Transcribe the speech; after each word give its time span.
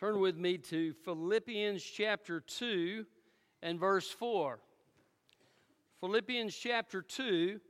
Turn 0.00 0.18
with 0.18 0.38
me 0.38 0.56
to 0.56 0.94
Philippians 1.04 1.84
chapter 1.84 2.40
2 2.40 3.04
and 3.60 3.78
verse 3.78 4.10
4. 4.10 4.58
Philippians 6.00 6.56
chapter 6.56 7.02
2 7.02 7.60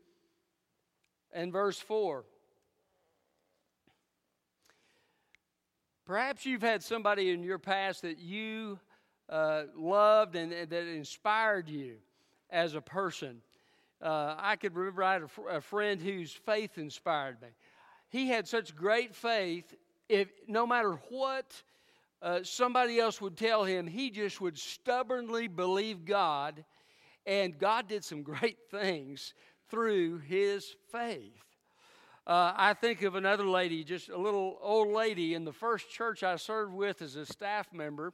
and 1.32 1.52
verse 1.52 1.80
4. 1.80 2.24
Perhaps 6.06 6.46
you've 6.46 6.62
had 6.62 6.84
somebody 6.84 7.30
in 7.30 7.42
your 7.42 7.58
past 7.58 8.02
that 8.02 8.20
you 8.20 8.78
uh, 9.28 9.64
loved 9.76 10.36
and, 10.36 10.52
and, 10.52 10.70
that 10.70 10.86
inspired 10.86 11.68
you 11.68 11.96
as 12.48 12.76
a 12.76 12.80
person. 12.80 13.42
Uh, 14.00 14.36
I 14.38 14.54
could 14.54 14.76
remember 14.76 15.02
I 15.02 15.14
had 15.14 15.22
a, 15.22 15.28
fr- 15.28 15.48
a 15.48 15.60
friend 15.60 16.00
whose 16.00 16.30
faith 16.30 16.78
inspired 16.78 17.42
me. 17.42 17.48
He 18.08 18.28
had 18.28 18.46
such 18.46 18.76
great 18.76 19.16
faith, 19.16 19.74
if 20.08 20.28
no 20.46 20.64
matter 20.64 20.92
what 21.08 21.60
uh, 22.22 22.40
somebody 22.42 22.98
else 22.98 23.20
would 23.20 23.36
tell 23.36 23.64
him, 23.64 23.86
he 23.86 24.10
just 24.10 24.40
would 24.40 24.58
stubbornly 24.58 25.48
believe 25.48 26.04
God, 26.04 26.64
and 27.26 27.58
God 27.58 27.88
did 27.88 28.04
some 28.04 28.22
great 28.24 28.58
things 28.70 29.34
through 29.68 30.18
his 30.18 30.74
faith. 30.92 31.44
Uh, 32.26 32.52
I 32.54 32.74
think 32.74 33.02
of 33.02 33.14
another 33.14 33.44
lady, 33.44 33.82
just 33.82 34.08
a 34.08 34.18
little 34.18 34.58
old 34.60 34.88
lady 34.88 35.34
in 35.34 35.44
the 35.44 35.52
first 35.52 35.90
church 35.90 36.22
I 36.22 36.36
served 36.36 36.72
with 36.72 37.02
as 37.02 37.16
a 37.16 37.24
staff 37.24 37.72
member. 37.72 38.12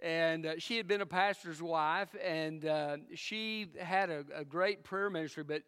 And 0.00 0.46
uh, 0.46 0.52
she 0.58 0.76
had 0.76 0.86
been 0.86 1.00
a 1.00 1.06
pastor's 1.06 1.62
wife, 1.62 2.08
and 2.22 2.64
uh, 2.66 2.96
she 3.14 3.68
had 3.78 4.10
a, 4.10 4.24
a, 4.34 4.44
great 4.44 4.82
prayer 4.84 5.08
ministry, 5.08 5.44
but 5.44 5.62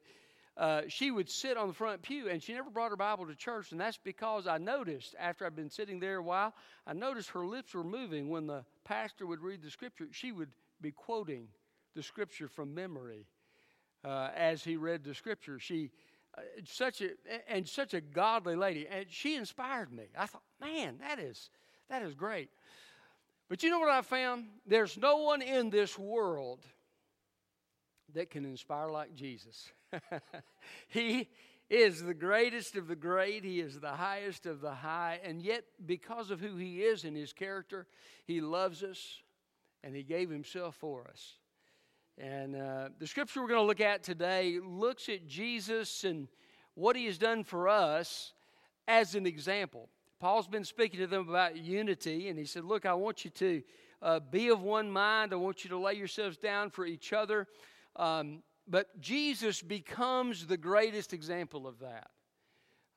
uh, 0.57 0.83
she 0.89 1.11
would 1.11 1.29
sit 1.29 1.57
on 1.57 1.69
the 1.69 1.75
front 1.75 2.01
pew 2.03 2.29
and 2.29 2.43
she 2.43 2.55
never 2.55 2.71
brought 2.71 2.91
her 2.91 2.97
Bible 2.97 3.27
to 3.27 3.35
church. 3.35 3.73
And 3.73 3.81
that's 3.81 3.99
because 3.99 4.47
I 4.47 4.59
noticed 4.59 5.15
after 5.19 5.45
I'd 5.45 5.55
been 5.55 5.71
sitting 5.71 6.01
there 6.01 6.17
a 6.17 6.23
while, 6.23 6.55
I 6.87 6.95
noticed 6.95 7.31
her 7.31 7.45
lips 7.45 7.75
were 7.75 7.85
moving 7.85 8.31
when 8.31 8.47
the 8.47 8.65
pastor 8.85 9.27
would 9.27 9.41
read 9.41 9.63
the 9.63 9.71
scripture. 9.71 10.07
She 10.13 10.33
would 10.33 10.51
be 10.81 10.93
quoting 10.93 11.49
the 11.95 12.03
scripture 12.03 12.49
from 12.49 12.75
memory 12.75 13.27
uh, 14.05 14.31
as 14.35 14.65
he 14.65 14.77
read 14.77 15.05
the 15.05 15.15
scripture. 15.15 15.59
She, 15.59 15.91
uh, 16.37 16.41
such 16.65 17.03
a, 17.03 17.11
and 17.49 17.69
such 17.69 17.93
a 17.93 18.01
godly 18.01 18.57
lady. 18.57 18.87
And 18.89 19.07
she 19.11 19.37
inspired 19.37 19.93
me. 19.93 20.05
I 20.17 20.25
thought, 20.25 20.43
man, 20.59 20.99
that 21.01 21.19
is, 21.19 21.51
that 21.91 22.03
is 22.03 22.15
great. 22.15 22.49
But 23.51 23.63
you 23.63 23.69
know 23.69 23.79
what 23.79 23.91
I 23.91 24.01
found? 24.01 24.47
There's 24.67 24.97
no 24.97 25.19
one 25.19 25.43
in 25.43 25.69
this 25.69 25.99
world 25.99 26.65
that 28.15 28.31
can 28.31 28.45
inspire 28.45 28.89
like 28.89 29.15
Jesus. 29.15 29.71
he 30.89 31.29
is 31.69 32.03
the 32.03 32.15
greatest 32.15 32.77
of 32.77 32.89
the 32.89 32.97
great. 32.97 33.45
He 33.45 33.61
is 33.61 33.81
the 33.81 33.93
highest 33.93 34.47
of 34.47 34.61
the 34.61 34.75
high. 34.75 35.21
And 35.25 35.43
yet, 35.43 35.65
because 35.85 36.31
of 36.31 36.41
who 36.41 36.57
He 36.57 36.83
is 36.83 37.05
and 37.05 37.17
His 37.17 37.33
character, 37.33 37.87
He 38.25 38.41
loves 38.41 38.83
us 38.83 39.19
and 39.83 39.95
He 39.95 40.03
gave 40.03 40.31
Himself 40.31 40.77
for 40.77 41.09
us. 41.09 41.35
And 42.19 42.57
uh, 42.57 42.89
the 42.99 43.07
scripture 43.07 43.43
we're 43.43 43.49
going 43.49 43.61
to 43.61 43.67
look 43.67 43.81
at 43.81 44.03
today 44.03 44.59
looks 44.65 45.09
at 45.09 45.27
Jesus 45.27 46.05
and 46.05 46.29
what 46.75 46.97
He 46.97 47.07
has 47.07 47.19
done 47.19 47.45
for 47.45 47.69
us 47.69 48.33
as 48.89 49.15
an 49.15 49.27
example. 49.27 49.89
Paul's 50.19 50.49
been 50.49 50.65
speaking 50.65 51.01
to 51.01 51.07
them 51.07 51.29
about 51.29 51.57
unity, 51.59 52.29
and 52.29 52.39
he 52.39 52.47
said, 52.47 52.65
Look, 52.65 52.87
I 52.87 52.95
want 52.95 53.25
you 53.25 53.31
to 53.33 53.63
uh, 54.01 54.21
be 54.21 54.49
of 54.49 54.63
one 54.63 54.91
mind. 54.91 55.33
I 55.33 55.37
want 55.37 55.63
you 55.63 55.71
to 55.71 55.79
lay 55.79 55.95
yourselves 55.95 56.39
down 56.39 56.71
for 56.71 56.87
each 56.87 57.13
other. 57.13 57.47
Um, 57.97 58.43
but 58.69 59.01
Jesus 59.01 59.63
becomes 59.63 60.47
the 60.47 60.57
greatest 60.57 61.13
example 61.13 61.67
of 61.67 61.79
that. 61.81 62.11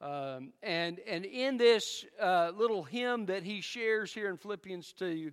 Um, 0.01 0.53
and, 0.63 0.99
and 1.07 1.25
in 1.25 1.57
this 1.57 2.05
uh, 2.19 2.51
little 2.55 2.83
hymn 2.83 3.25
that 3.27 3.43
he 3.43 3.61
shares 3.61 4.13
here 4.13 4.29
in 4.29 4.37
Philippians 4.37 4.93
2, 4.93 5.31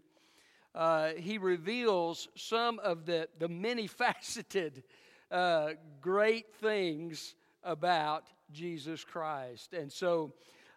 uh, 0.74 1.10
he 1.16 1.38
reveals 1.38 2.28
some 2.36 2.78
of 2.80 3.06
the, 3.06 3.28
the 3.38 3.48
many 3.48 3.86
faceted 3.86 4.82
uh, 5.30 5.70
great 6.00 6.54
things 6.56 7.34
about 7.62 8.28
Jesus 8.52 9.04
Christ. 9.04 9.72
And 9.72 9.90
so 9.90 10.32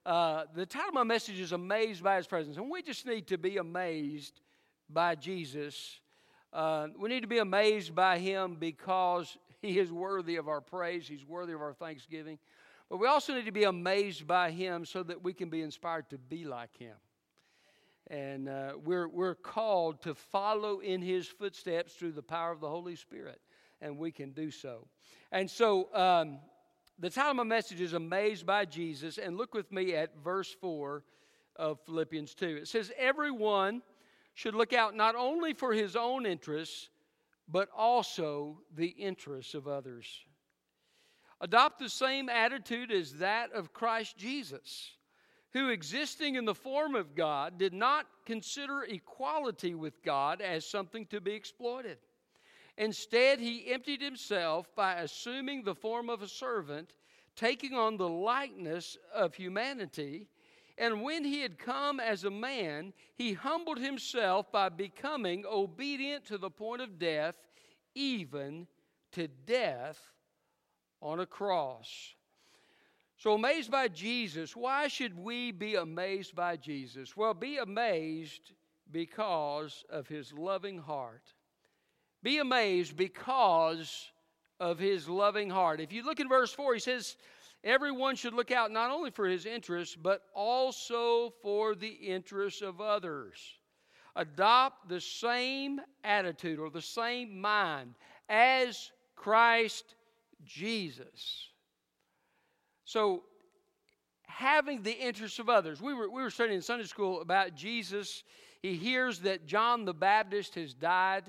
uh, 0.06 0.46
the 0.56 0.66
title 0.66 0.90
of 0.90 0.94
my 0.96 1.04
message 1.04 1.40
is 1.40 1.52
Amazed 1.52 2.04
by 2.04 2.18
His 2.18 2.28
Presence. 2.28 2.58
And 2.58 2.70
we 2.70 2.82
just 2.82 3.06
need 3.06 3.28
to 3.28 3.38
be 3.38 3.58
amazed 3.58 4.42
by 4.90 5.16
Jesus. 5.16 6.00
Uh, 6.52 6.88
we 6.98 7.10
need 7.10 7.22
to 7.22 7.28
be 7.28 7.38
amazed 7.38 7.94
by 7.94 8.18
Him 8.18 8.56
because 8.60 9.38
he 9.62 9.78
is 9.78 9.92
worthy 9.92 10.38
of 10.38 10.48
our 10.48 10.62
praise, 10.62 11.08
He's 11.08 11.26
worthy 11.26 11.54
of 11.54 11.62
our 11.62 11.74
thanksgiving. 11.74 12.40
But 12.90 12.98
we 12.98 13.08
also 13.08 13.36
need 13.36 13.46
to 13.46 13.52
be 13.52 13.66
amazed 13.66 14.26
by 14.26 14.52
Him 14.52 14.86
so 14.86 15.04
that 15.04 15.24
we 15.24 15.34
can 15.34 15.50
be 15.50 15.62
inspired 15.62 16.10
to 16.10 16.18
be 16.18 16.46
like 16.46 16.76
Him. 16.78 16.96
And 18.08 18.50
uh, 18.50 18.72
we're, 18.84 19.08
we're 19.08 19.36
called 19.36 20.02
to 20.04 20.16
follow 20.16 20.80
in 20.80 21.02
His 21.02 21.28
footsteps 21.28 21.94
through 21.94 22.14
the 22.14 22.24
power 22.24 22.52
of 22.52 22.62
the 22.62 22.70
Holy 22.70 22.96
Spirit, 22.96 23.40
and 23.82 23.98
we 23.98 24.12
can 24.12 24.32
do 24.32 24.50
so. 24.50 24.88
And 25.32 25.50
so, 25.50 25.94
um, 25.94 26.40
the 26.98 27.10
title 27.10 27.32
of 27.32 27.38
my 27.38 27.44
message 27.44 27.80
is 27.80 27.94
Amazed 27.94 28.46
by 28.46 28.66
Jesus, 28.66 29.20
and 29.20 29.38
look 29.38 29.54
with 29.54 29.72
me 29.72 29.94
at 29.94 30.18
verse 30.22 30.54
4 30.60 31.04
of 31.56 31.80
Philippians 31.86 32.34
2. 32.34 32.60
It 32.62 32.68
says, 32.68 32.92
Everyone 32.98 33.82
should 34.40 34.56
look 34.56 34.72
out 34.72 34.96
not 34.96 35.16
only 35.16 35.52
for 35.52 35.74
his 35.74 35.98
own 35.98 36.26
interests, 36.26 36.88
but 37.50 37.68
also 37.76 38.62
the 38.74 38.88
interests 38.88 39.54
of 39.54 39.68
others. 39.68 40.08
Adopt 41.42 41.78
the 41.78 41.90
same 41.90 42.30
attitude 42.30 42.90
as 42.90 43.16
that 43.16 43.52
of 43.52 43.74
Christ 43.74 44.18
Jesus, 44.18 44.92
who, 45.52 45.68
existing 45.68 46.36
in 46.36 46.46
the 46.46 46.56
form 46.56 46.96
of 46.96 47.16
God, 47.16 47.58
did 47.58 47.74
not 47.74 48.06
consider 48.26 48.84
equality 48.84 49.76
with 49.76 50.02
God 50.04 50.40
as 50.40 50.66
something 50.66 51.06
to 51.08 51.20
be 51.20 51.34
exploited. 51.34 51.98
Instead, 52.78 53.42
he 53.42 53.70
emptied 53.74 54.02
himself 54.02 54.74
by 54.74 55.02
assuming 55.02 55.64
the 55.64 55.76
form 55.76 56.10
of 56.10 56.22
a 56.22 56.30
servant, 56.30 56.94
taking 57.36 57.74
on 57.74 57.98
the 57.98 58.08
likeness 58.08 58.98
of 59.14 59.36
humanity. 59.36 60.30
And 60.80 61.04
when 61.04 61.26
he 61.26 61.42
had 61.42 61.60
come 61.60 62.00
as 62.00 62.24
a 62.24 62.32
man, 62.32 62.94
he 63.16 63.34
humbled 63.34 63.80
himself 63.80 64.50
by 64.50 64.70
becoming 64.70 65.44
obedient 65.46 66.26
to 66.28 66.38
the 66.38 66.50
point 66.50 66.82
of 66.82 66.98
death, 66.98 67.36
even 67.96 68.66
to 69.12 69.28
death 69.46 70.00
on 71.02 71.20
a 71.20 71.26
cross. 71.26 72.16
So, 73.18 73.34
amazed 73.34 73.70
by 73.70 73.90
Jesus, 73.90 74.56
why 74.56 74.88
should 74.88 75.20
we 75.20 75.52
be 75.52 75.76
amazed 75.76 76.34
by 76.34 76.56
Jesus? 76.56 77.18
Well, 77.18 77.34
be 77.34 77.58
amazed 77.58 78.54
because 78.90 79.84
of 79.90 80.08
his 80.08 80.32
loving 80.32 80.78
heart. 80.78 81.34
Be 82.24 82.38
amazed 82.38 82.96
because 82.96 84.12
of 84.62 84.80
his 84.80 85.10
loving 85.10 85.50
heart. 85.50 85.82
If 85.82 85.92
you 85.92 86.06
look 86.06 86.22
in 86.22 86.30
verse 86.30 86.54
4, 86.54 86.76
he 86.76 86.80
says, 86.80 87.18
Everyone 87.64 88.16
should 88.16 88.34
look 88.34 88.52
out 88.52 88.72
not 88.72 88.90
only 88.90 89.12
for 89.12 89.28
his 89.28 89.46
interests, 89.46 89.96
but 89.96 90.22
also 90.34 91.34
for 91.42 91.76
the 91.76 91.88
interests 91.88 92.62
of 92.62 92.80
others. 92.80 93.38
Adopt 94.16 94.88
the 94.88 95.02
same 95.02 95.82
attitude 96.04 96.60
or 96.60 96.70
the 96.70 96.82
same 96.82 97.40
mind 97.40 97.96
as 98.30 98.92
Christ 99.16 99.96
Jesus. 100.46 101.50
So, 102.86 103.24
having 104.24 104.82
the 104.82 104.98
interests 104.98 105.40
of 105.40 105.50
others. 105.50 105.82
We 105.82 105.94
were, 105.94 106.10
we 106.10 106.22
were 106.22 106.30
studying 106.30 106.56
in 106.56 106.62
Sunday 106.62 106.86
school 106.86 107.22
about 107.22 107.56
Jesus. 107.56 108.24
He 108.62 108.76
hears 108.76 109.20
that 109.20 109.48
John 109.48 109.84
the 109.84 109.94
Baptist 109.94 110.56
has 110.56 110.74
died. 110.74 111.24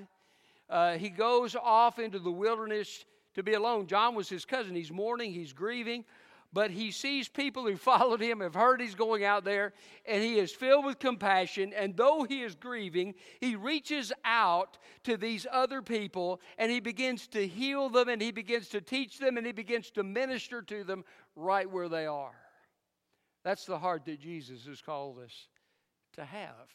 Uh, 0.69 0.97
he 0.97 1.09
goes 1.09 1.57
off 1.57 1.99
into 1.99 2.21
the 2.21 2.31
wilderness 2.31 3.05
to 3.35 3.43
be 3.43 3.55
alone. 3.55 3.89
John 3.89 4.15
was 4.15 4.29
his 4.29 4.45
cousin. 4.45 4.77
He's 4.77 4.93
mourning, 4.93 5.33
he's 5.33 5.53
grieving 5.53 6.05
but 6.53 6.71
he 6.71 6.91
sees 6.91 7.29
people 7.29 7.65
who 7.65 7.77
followed 7.77 8.21
him, 8.21 8.41
have 8.41 8.55
heard 8.55 8.81
he's 8.81 8.95
going 8.97 9.25
out 9.25 9.45
there, 9.45 9.73
and 10.05 10.23
he 10.23 10.39
is 10.39 10.53
filled 10.53 10.85
with 10.85 10.99
compassion. 10.99 11.73
And 11.73 11.97
though 11.97 12.25
he 12.25 12.43
is 12.43 12.57
grieving, 12.57 13.15
he 13.41 13.55
reaches 13.55 14.13
out 14.25 14.79
to 15.05 15.17
these 15.17 15.47
other 15.51 15.81
people 15.81 16.41
and 16.59 16.71
he 16.71 16.81
begins 16.81 17.29
to 17.29 17.47
heal 17.47 17.89
them 17.89 18.09
and 18.09 18.21
he 18.21 18.33
begins 18.33 18.69
to 18.69 18.81
teach 18.81 19.19
them 19.19 19.37
and 19.37 19.47
he 19.47 19.53
begins 19.53 19.91
to 19.93 20.03
minister 20.03 20.61
to 20.63 20.83
them 20.83 21.05
right 21.37 21.71
where 21.71 21.89
they 21.89 22.07
are. 22.07 22.35
That's 23.45 23.65
the 23.65 23.79
heart 23.79 24.05
that 24.07 24.21
Jesus 24.21 24.67
has 24.67 24.83
called 24.83 25.19
us 25.21 25.49
to 26.15 26.25
have. 26.25 26.69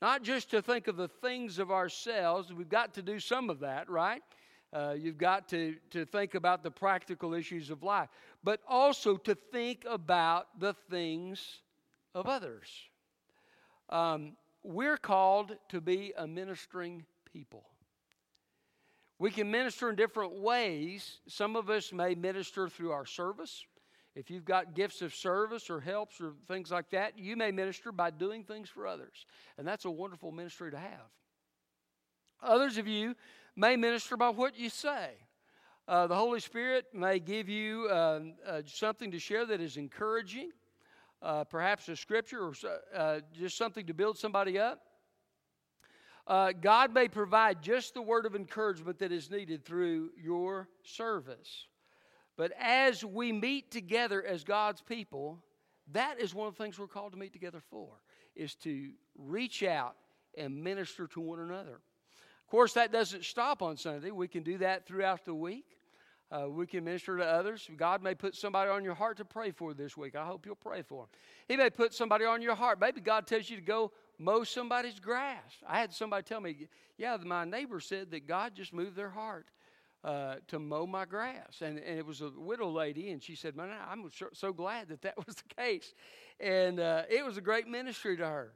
Not 0.00 0.22
just 0.22 0.50
to 0.50 0.62
think 0.62 0.86
of 0.86 0.96
the 0.96 1.08
things 1.08 1.58
of 1.58 1.72
ourselves, 1.72 2.52
we've 2.52 2.68
got 2.68 2.94
to 2.94 3.02
do 3.02 3.18
some 3.18 3.50
of 3.50 3.60
that, 3.60 3.90
right? 3.90 4.22
Uh, 4.72 4.94
you've 4.96 5.18
got 5.18 5.48
to, 5.48 5.76
to 5.90 6.04
think 6.04 6.34
about 6.34 6.62
the 6.62 6.70
practical 6.70 7.32
issues 7.32 7.70
of 7.70 7.82
life, 7.82 8.08
but 8.42 8.60
also 8.68 9.16
to 9.16 9.34
think 9.34 9.84
about 9.88 10.60
the 10.60 10.74
things 10.90 11.60
of 12.14 12.26
others. 12.26 12.68
Um, 13.88 14.36
we're 14.62 14.96
called 14.96 15.56
to 15.70 15.80
be 15.80 16.12
a 16.16 16.26
ministering 16.26 17.04
people. 17.32 17.64
We 19.18 19.30
can 19.30 19.50
minister 19.50 19.90
in 19.90 19.96
different 19.96 20.40
ways. 20.40 21.18
Some 21.26 21.56
of 21.56 21.70
us 21.70 21.92
may 21.92 22.14
minister 22.14 22.68
through 22.68 22.92
our 22.92 23.06
service. 23.06 23.64
If 24.14 24.30
you've 24.30 24.44
got 24.44 24.74
gifts 24.74 25.02
of 25.02 25.14
service 25.14 25.70
or 25.70 25.80
helps 25.80 26.20
or 26.20 26.32
things 26.46 26.70
like 26.70 26.90
that, 26.90 27.18
you 27.18 27.36
may 27.36 27.50
minister 27.50 27.92
by 27.92 28.10
doing 28.10 28.44
things 28.44 28.68
for 28.68 28.86
others. 28.86 29.26
And 29.56 29.66
that's 29.66 29.84
a 29.84 29.90
wonderful 29.90 30.32
ministry 30.32 30.70
to 30.70 30.78
have. 30.78 31.10
Others 32.42 32.78
of 32.78 32.86
you 32.86 33.14
may 33.56 33.76
minister 33.76 34.16
by 34.16 34.28
what 34.30 34.56
you 34.56 34.70
say. 34.70 35.10
Uh, 35.88 36.06
the 36.06 36.14
Holy 36.14 36.38
Spirit 36.38 36.84
may 36.92 37.18
give 37.18 37.48
you 37.48 37.88
uh, 37.90 38.20
uh, 38.46 38.60
something 38.66 39.10
to 39.10 39.18
share 39.18 39.46
that 39.46 39.58
is 39.58 39.78
encouraging, 39.78 40.50
uh, 41.22 41.44
perhaps 41.44 41.88
a 41.88 41.96
scripture 41.96 42.44
or 42.44 42.52
uh, 42.94 43.20
just 43.32 43.56
something 43.56 43.86
to 43.86 43.94
build 43.94 44.18
somebody 44.18 44.58
up. 44.58 44.82
Uh, 46.26 46.52
God 46.52 46.92
may 46.92 47.08
provide 47.08 47.62
just 47.62 47.94
the 47.94 48.02
word 48.02 48.26
of 48.26 48.36
encouragement 48.36 48.98
that 48.98 49.12
is 49.12 49.30
needed 49.30 49.64
through 49.64 50.10
your 50.22 50.68
service. 50.82 51.66
But 52.36 52.52
as 52.60 53.02
we 53.02 53.32
meet 53.32 53.70
together 53.70 54.22
as 54.22 54.44
God's 54.44 54.82
people, 54.82 55.42
that 55.92 56.20
is 56.20 56.34
one 56.34 56.48
of 56.48 56.54
the 56.54 56.62
things 56.62 56.78
we're 56.78 56.86
called 56.86 57.12
to 57.12 57.18
meet 57.18 57.32
together 57.32 57.62
for, 57.70 57.88
is 58.36 58.54
to 58.56 58.90
reach 59.16 59.62
out 59.62 59.96
and 60.36 60.62
minister 60.62 61.06
to 61.06 61.20
one 61.20 61.40
another. 61.40 61.80
Of 62.44 62.50
course, 62.50 62.74
that 62.74 62.92
doesn't 62.92 63.24
stop 63.24 63.62
on 63.62 63.78
Sunday. 63.78 64.10
We 64.10 64.28
can 64.28 64.42
do 64.42 64.58
that 64.58 64.86
throughout 64.86 65.24
the 65.24 65.34
week. 65.34 65.77
Uh, 66.30 66.46
we 66.48 66.66
can 66.66 66.84
minister 66.84 67.16
to 67.16 67.24
others. 67.24 67.68
God 67.76 68.02
may 68.02 68.14
put 68.14 68.34
somebody 68.34 68.70
on 68.70 68.84
your 68.84 68.94
heart 68.94 69.16
to 69.16 69.24
pray 69.24 69.50
for 69.50 69.72
this 69.72 69.96
week. 69.96 70.14
I 70.14 70.26
hope 70.26 70.44
you'll 70.44 70.56
pray 70.56 70.82
for 70.82 71.04
them. 71.04 71.08
He 71.48 71.56
may 71.56 71.70
put 71.70 71.94
somebody 71.94 72.26
on 72.26 72.42
your 72.42 72.54
heart. 72.54 72.78
Maybe 72.78 73.00
God 73.00 73.26
tells 73.26 73.48
you 73.48 73.56
to 73.56 73.62
go 73.62 73.92
mow 74.18 74.44
somebody's 74.44 75.00
grass. 75.00 75.56
I 75.66 75.80
had 75.80 75.92
somebody 75.92 76.24
tell 76.24 76.40
me, 76.40 76.68
yeah, 76.98 77.16
my 77.24 77.46
neighbor 77.46 77.80
said 77.80 78.10
that 78.10 78.26
God 78.26 78.54
just 78.54 78.74
moved 78.74 78.94
their 78.94 79.08
heart 79.08 79.46
uh, 80.04 80.36
to 80.48 80.58
mow 80.58 80.86
my 80.86 81.06
grass. 81.06 81.62
And, 81.62 81.78
and 81.78 81.98
it 81.98 82.04
was 82.04 82.20
a 82.20 82.30
widow 82.36 82.68
lady, 82.68 83.10
and 83.10 83.22
she 83.22 83.34
said, 83.34 83.56
man, 83.56 83.70
I'm 83.90 84.04
so 84.34 84.52
glad 84.52 84.88
that 84.88 85.02
that 85.02 85.16
was 85.26 85.36
the 85.36 85.54
case. 85.56 85.94
And 86.40 86.78
uh, 86.78 87.02
it 87.08 87.24
was 87.24 87.38
a 87.38 87.42
great 87.42 87.66
ministry 87.66 88.18
to 88.18 88.26
her. 88.26 88.52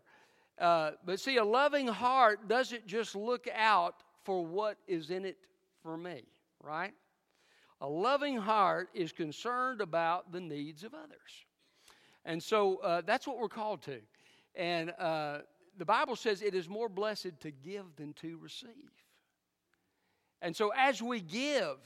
Uh, 0.58 0.90
but 1.06 1.18
see, 1.18 1.38
a 1.38 1.44
loving 1.44 1.86
heart 1.86 2.48
doesn't 2.48 2.86
just 2.86 3.14
look 3.14 3.48
out 3.54 4.02
for 4.25 4.44
what 4.44 4.76
is 4.86 5.10
in 5.10 5.25
it 5.25 5.38
for 5.82 5.96
me, 5.96 6.22
right? 6.62 6.92
A 7.82 7.88
loving 7.88 8.37
heart 8.37 8.90
is 8.94 9.11
concerned 9.11 9.81
about 9.81 10.31
the 10.31 10.40
needs 10.40 10.84
of 10.84 10.94
others. 10.94 11.46
And 12.25 12.40
so 12.40 12.76
uh, 12.76 13.02
that's 13.05 13.26
what 13.26 13.38
we're 13.38 13.49
called 13.49 13.82
to. 13.82 13.99
And 14.55 14.93
uh, 15.00 15.38
the 15.76 15.84
Bible 15.84 16.14
says 16.14 16.43
it 16.43 16.55
is 16.55 16.69
more 16.69 16.88
blessed 16.88 17.40
to 17.40 17.50
give 17.50 17.84
than 17.96 18.12
to 18.14 18.38
receive. 18.38 18.69
And 20.40 20.55
so 20.55 20.73
as 20.76 21.02
we 21.02 21.20
give, 21.20 21.79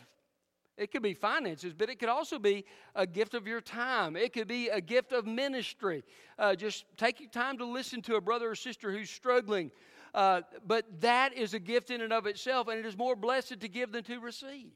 it 0.76 0.92
could 0.92 1.00
be 1.00 1.14
finances, 1.14 1.72
but 1.72 1.88
it 1.88 1.98
could 1.98 2.10
also 2.10 2.38
be 2.38 2.66
a 2.94 3.06
gift 3.06 3.32
of 3.32 3.46
your 3.46 3.62
time. 3.62 4.16
It 4.16 4.34
could 4.34 4.48
be 4.48 4.68
a 4.68 4.82
gift 4.82 5.12
of 5.12 5.24
ministry. 5.26 6.04
Uh, 6.38 6.54
just 6.54 6.84
taking 6.98 7.30
time 7.30 7.56
to 7.56 7.64
listen 7.64 8.02
to 8.02 8.16
a 8.16 8.20
brother 8.20 8.50
or 8.50 8.54
sister 8.54 8.92
who's 8.92 9.08
struggling. 9.08 9.70
Uh, 10.12 10.42
but 10.66 10.84
that 11.00 11.32
is 11.32 11.54
a 11.54 11.58
gift 11.58 11.90
in 11.90 12.02
and 12.02 12.12
of 12.12 12.26
itself, 12.26 12.68
and 12.68 12.78
it 12.78 12.84
is 12.84 12.98
more 12.98 13.16
blessed 13.16 13.60
to 13.60 13.68
give 13.68 13.92
than 13.92 14.04
to 14.04 14.20
receive. 14.20 14.72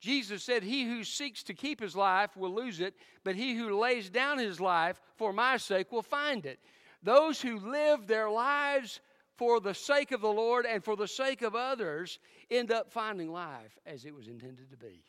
Jesus 0.00 0.42
said, 0.42 0.62
He 0.62 0.84
who 0.84 1.04
seeks 1.04 1.42
to 1.44 1.54
keep 1.54 1.80
his 1.80 1.94
life 1.94 2.36
will 2.36 2.54
lose 2.54 2.80
it, 2.80 2.94
but 3.22 3.36
he 3.36 3.54
who 3.54 3.78
lays 3.78 4.08
down 4.08 4.38
his 4.38 4.60
life 4.60 5.00
for 5.16 5.32
my 5.32 5.58
sake 5.58 5.92
will 5.92 6.02
find 6.02 6.46
it. 6.46 6.58
Those 7.02 7.40
who 7.40 7.58
live 7.58 8.06
their 8.06 8.30
lives 8.30 9.00
for 9.36 9.60
the 9.60 9.74
sake 9.74 10.12
of 10.12 10.20
the 10.20 10.32
Lord 10.32 10.66
and 10.66 10.82
for 10.82 10.96
the 10.96 11.08
sake 11.08 11.42
of 11.42 11.54
others 11.54 12.18
end 12.50 12.72
up 12.72 12.90
finding 12.90 13.30
life 13.30 13.78
as 13.86 14.04
it 14.04 14.14
was 14.14 14.28
intended 14.28 14.70
to 14.70 14.76
be. 14.76 15.02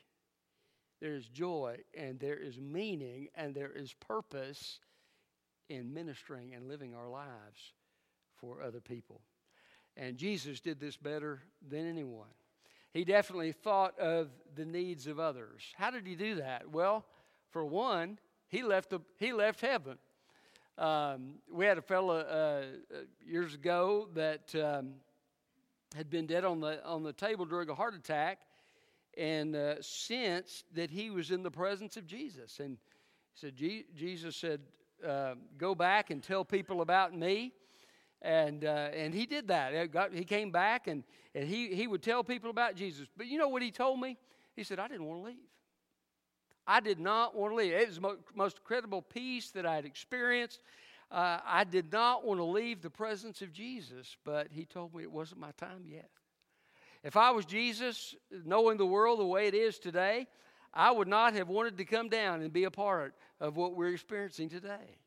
There 1.02 1.16
is 1.16 1.28
joy 1.28 1.78
and 1.98 2.20
there 2.20 2.38
is 2.38 2.60
meaning 2.60 3.30
and 3.36 3.56
there 3.56 3.72
is 3.72 3.94
purpose 3.94 4.80
in 5.70 5.94
ministering 5.94 6.54
and 6.54 6.68
living 6.68 6.94
our 6.94 7.10
lives 7.10 7.74
for 8.36 8.62
other 8.62 8.82
people. 8.82 9.22
And 9.98 10.18
Jesus 10.18 10.60
did 10.60 10.80
this 10.80 10.96
better 10.96 11.42
than 11.68 11.90
anyone. 11.90 12.30
He 12.94 13.06
definitely 13.06 13.54
thought 13.54 13.98
of 14.00 14.30
the 14.56 14.66
needs 14.66 15.08
of 15.08 15.20
others. 15.20 15.62
How 15.76 15.92
did 15.92 16.06
he 16.06 16.16
do 16.16 16.36
that? 16.36 16.70
Well, 16.70 17.06
for 17.50 17.66
one, 17.66 18.20
he 18.48 18.64
left, 18.64 18.90
the, 18.90 19.00
he 19.18 19.32
left 19.32 19.62
heaven. 19.62 19.98
Um, 20.78 21.36
we 21.50 21.66
had 21.66 21.78
a 21.78 21.82
fellow 21.82 22.20
uh, 22.20 22.64
years 23.26 23.54
ago 23.54 24.10
that 24.16 24.54
um, 24.56 24.96
had 25.96 26.10
been 26.10 26.26
dead 26.26 26.44
on 26.44 26.60
the 26.60 26.84
on 26.86 27.04
the 27.04 27.14
table 27.14 27.46
during 27.46 27.70
a 27.70 27.76
heart 27.76 27.94
attack, 27.94 28.40
and 29.18 29.56
uh, 29.56 29.76
sensed 29.82 30.66
that 30.74 30.90
he 30.90 31.10
was 31.10 31.32
in 31.32 31.44
the 31.44 31.52
presence 31.52 31.98
of 31.98 32.08
Jesus. 32.08 32.60
And 32.60 32.78
he 33.34 33.40
said, 33.40 33.56
Jesus 33.96 34.36
said, 34.36 34.62
uh, 35.08 35.36
"Go 35.58 35.76
back 35.76 36.10
and 36.10 36.24
tell 36.24 36.44
people 36.44 36.82
about 36.82 37.16
me." 37.16 37.54
And 38.22 38.66
uh, 38.66 38.90
and 38.94 39.14
he 39.14 39.26
did 39.26 39.48
that. 39.48 39.92
Got, 39.92 40.14
he 40.14 40.24
came 40.24 40.52
back 40.52 40.88
and 40.88 41.04
and 41.34 41.48
he 41.48 41.74
he 41.74 41.88
would 41.88 42.04
tell 42.04 42.24
people 42.24 42.50
about 42.50 42.76
Jesus. 42.76 43.08
But 43.18 43.28
you 43.28 43.38
know 43.38 43.48
what 43.48 43.62
he 43.62 43.72
told 43.72 44.00
me? 44.00 44.18
He 44.56 44.64
said, 44.64 44.80
"I 44.80 44.88
didn't 44.88 45.06
want 45.06 45.22
to 45.22 45.26
leave." 45.28 45.52
I 46.68 46.80
did 46.80 47.00
not 47.00 47.36
want 47.36 47.52
to 47.52 47.56
leave. 47.56 47.74
It 47.74 47.88
was 47.88 47.98
the 47.98 48.18
most 48.36 48.58
incredible 48.58 49.02
peace 49.02 49.50
that 49.52 49.66
I 49.66 49.76
had 49.76 49.86
experienced. 49.86 50.62
Uh, 51.10 51.40
I 51.44 51.64
did 51.64 51.92
not 51.92 52.26
want 52.26 52.40
to 52.40 52.46
leave 52.46 52.82
the 52.82 52.90
presence 52.90 53.42
of 53.42 53.52
Jesus, 53.52 54.16
but 54.24 54.48
he 54.52 54.66
told 54.66 54.94
me 54.94 55.04
it 55.04 55.12
wasn't 55.12 55.42
my 55.42 55.52
time 55.58 55.84
yet. 55.86 56.10
If 57.04 57.18
I 57.18 57.32
was 57.32 57.46
Jesus, 57.46 58.16
knowing 58.46 58.78
the 58.78 58.86
world 58.86 59.20
the 59.20 59.26
way 59.26 59.48
it 59.48 59.56
is 59.56 59.80
today, 59.80 60.28
I 60.74 60.92
would 60.92 61.08
not 61.08 61.34
have 61.34 61.50
wanted 61.50 61.78
to 61.78 61.86
come 61.86 62.08
down 62.08 62.42
and 62.42 62.54
be 62.54 62.64
a 62.64 62.72
part 62.72 63.16
of 63.40 63.58
what 63.58 63.76
we're 63.76 63.92
experiencing 63.92 64.48
today. 64.48 65.00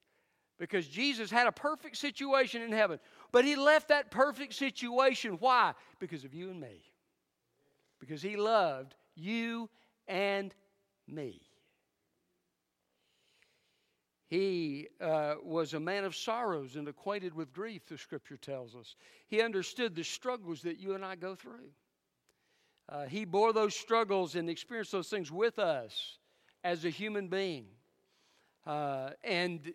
Because 0.59 0.87
Jesus 0.87 1.31
had 1.31 1.47
a 1.47 1.53
perfect 1.53 1.97
situation 1.97 2.63
in 2.63 2.71
heaven, 2.71 3.01
but 3.33 3.45
he 3.45 3.57
left 3.57 3.89
that 3.89 4.11
perfect 4.11 4.55
situation. 4.55 5.37
Why? 5.41 5.75
Because 5.99 6.25
of 6.25 6.33
you 6.33 6.51
and 6.51 6.61
me. 6.61 6.83
Because 7.99 8.23
he 8.23 8.37
loved 8.37 8.95
you 9.17 9.69
and 10.07 10.55
me. 11.09 11.41
He 14.29 14.89
uh, 15.01 15.35
was 15.43 15.75
a 15.75 15.81
man 15.81 16.05
of 16.05 16.17
sorrows 16.17 16.77
and 16.77 16.89
acquainted 16.89 17.35
with 17.35 17.53
grief, 17.53 17.87
the 17.87 17.99
scripture 17.99 18.37
tells 18.37 18.75
us. 18.75 18.97
He 19.29 19.43
understood 19.43 19.95
the 19.95 20.03
struggles 20.03 20.63
that 20.63 20.79
you 20.79 20.95
and 20.95 21.05
I 21.05 21.15
go 21.15 21.35
through. 21.35 21.71
Uh, 22.89 23.05
he 23.05 23.25
bore 23.25 23.53
those 23.53 23.75
struggles 23.75 24.35
and 24.35 24.49
experienced 24.51 24.93
those 24.93 25.09
things 25.09 25.31
with 25.31 25.59
us 25.59 26.19
as 26.63 26.85
a 26.85 26.91
human 26.91 27.29
being. 27.29 27.67
Uh, 28.67 29.11
and 29.23 29.73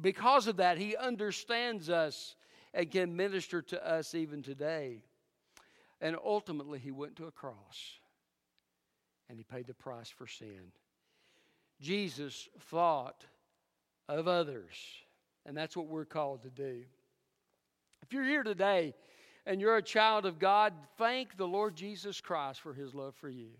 because 0.00 0.46
of 0.46 0.56
that, 0.56 0.78
he 0.78 0.96
understands 0.96 1.90
us 1.90 2.36
and 2.74 2.90
can 2.90 3.16
minister 3.16 3.62
to 3.62 3.88
us 3.88 4.14
even 4.14 4.42
today. 4.42 5.02
And 6.00 6.16
ultimately, 6.24 6.78
he 6.78 6.90
went 6.90 7.16
to 7.16 7.26
a 7.26 7.32
cross 7.32 7.98
and 9.28 9.38
he 9.38 9.44
paid 9.44 9.66
the 9.66 9.74
price 9.74 10.08
for 10.08 10.26
sin. 10.26 10.72
Jesus 11.80 12.48
thought 12.70 13.24
of 14.08 14.26
others, 14.26 14.74
and 15.46 15.56
that's 15.56 15.76
what 15.76 15.86
we're 15.86 16.04
called 16.04 16.42
to 16.42 16.50
do. 16.50 16.82
If 18.02 18.12
you're 18.12 18.24
here 18.24 18.42
today 18.42 18.94
and 19.46 19.60
you're 19.60 19.76
a 19.76 19.82
child 19.82 20.24
of 20.24 20.38
God, 20.38 20.72
thank 20.96 21.36
the 21.36 21.46
Lord 21.46 21.76
Jesus 21.76 22.20
Christ 22.20 22.60
for 22.60 22.72
his 22.72 22.94
love 22.94 23.14
for 23.16 23.28
you. 23.28 23.50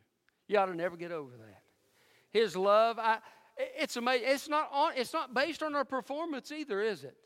You 0.48 0.58
ought 0.58 0.66
to 0.66 0.74
never 0.74 0.96
get 0.96 1.12
over 1.12 1.36
that. 1.36 1.62
His 2.30 2.56
love, 2.56 2.98
I, 2.98 3.18
it's 3.58 3.96
amazing. 3.96 4.28
It's 4.28 4.48
not, 4.48 4.68
on, 4.72 4.92
it's 4.96 5.12
not 5.12 5.34
based 5.34 5.62
on 5.62 5.74
our 5.74 5.84
performance 5.84 6.52
either, 6.52 6.80
is 6.80 7.04
it? 7.04 7.16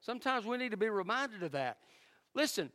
Sometimes 0.00 0.44
we 0.44 0.56
need 0.56 0.70
to 0.70 0.76
be 0.76 0.88
reminded 0.88 1.42
of 1.42 1.52
that. 1.52 1.78
Listen, 2.34 2.70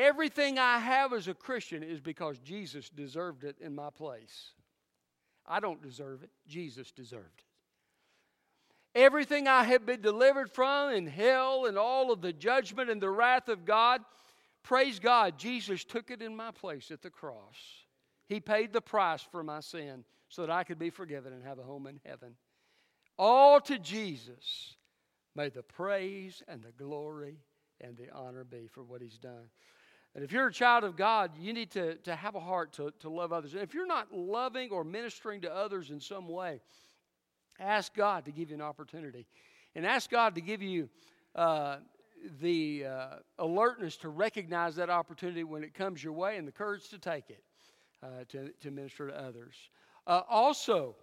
Everything 0.00 0.58
I 0.58 0.78
have 0.78 1.12
as 1.12 1.28
a 1.28 1.34
Christian 1.34 1.82
is 1.82 2.00
because 2.00 2.38
Jesus 2.38 2.88
deserved 2.88 3.44
it 3.44 3.56
in 3.60 3.74
my 3.74 3.90
place. 3.90 4.52
I 5.46 5.60
don't 5.60 5.82
deserve 5.82 6.22
it, 6.22 6.30
Jesus 6.48 6.90
deserved 6.90 7.40
it. 8.94 8.98
Everything 8.98 9.46
I 9.46 9.64
have 9.64 9.84
been 9.84 10.00
delivered 10.00 10.50
from 10.50 10.92
in 10.92 11.06
hell 11.06 11.66
and 11.66 11.76
all 11.76 12.10
of 12.10 12.22
the 12.22 12.32
judgment 12.32 12.88
and 12.88 13.00
the 13.00 13.10
wrath 13.10 13.50
of 13.50 13.66
God, 13.66 14.00
praise 14.62 14.98
God, 14.98 15.38
Jesus 15.38 15.84
took 15.84 16.10
it 16.10 16.22
in 16.22 16.34
my 16.34 16.50
place 16.50 16.90
at 16.90 17.02
the 17.02 17.10
cross. 17.10 17.84
He 18.26 18.40
paid 18.40 18.72
the 18.72 18.80
price 18.80 19.22
for 19.30 19.42
my 19.42 19.60
sin 19.60 20.04
so 20.30 20.42
that 20.42 20.50
I 20.50 20.64
could 20.64 20.78
be 20.78 20.90
forgiven 20.90 21.32
and 21.32 21.44
have 21.44 21.58
a 21.58 21.62
home 21.62 21.86
in 21.86 22.00
heaven. 22.06 22.34
All 23.18 23.60
to 23.60 23.78
Jesus 23.78 24.76
may 25.36 25.50
the 25.50 25.62
praise 25.62 26.42
and 26.48 26.62
the 26.62 26.72
glory 26.82 27.36
and 27.80 27.96
the 27.96 28.10
honor 28.14 28.44
be 28.44 28.68
for 28.72 28.82
what 28.82 29.02
he's 29.02 29.18
done. 29.18 29.50
And 30.14 30.24
if 30.24 30.32
you're 30.32 30.46
a 30.46 30.52
child 30.52 30.84
of 30.84 30.96
God, 30.96 31.32
you 31.38 31.52
need 31.52 31.70
to, 31.72 31.96
to 31.96 32.16
have 32.16 32.34
a 32.34 32.40
heart 32.40 32.72
to, 32.74 32.92
to 33.00 33.08
love 33.08 33.32
others. 33.32 33.52
And 33.52 33.62
if 33.62 33.74
you're 33.74 33.86
not 33.86 34.12
loving 34.12 34.70
or 34.70 34.82
ministering 34.82 35.42
to 35.42 35.54
others 35.54 35.90
in 35.90 36.00
some 36.00 36.28
way, 36.28 36.60
ask 37.60 37.94
God 37.94 38.24
to 38.24 38.32
give 38.32 38.50
you 38.50 38.56
an 38.56 38.62
opportunity. 38.62 39.26
And 39.74 39.86
ask 39.86 40.10
God 40.10 40.34
to 40.34 40.40
give 40.40 40.62
you 40.62 40.88
uh, 41.34 41.76
the 42.40 42.86
uh, 42.86 43.06
alertness 43.38 43.96
to 43.98 44.08
recognize 44.08 44.76
that 44.76 44.90
opportunity 44.90 45.44
when 45.44 45.62
it 45.62 45.74
comes 45.74 46.02
your 46.02 46.12
way 46.12 46.36
and 46.38 46.46
the 46.46 46.52
courage 46.52 46.88
to 46.88 46.98
take 46.98 47.30
it 47.30 47.44
uh, 48.02 48.24
to, 48.30 48.50
to 48.60 48.70
minister 48.70 49.08
to 49.08 49.18
others. 49.18 49.54
Uh, 50.10 50.22
also, 50.28 50.96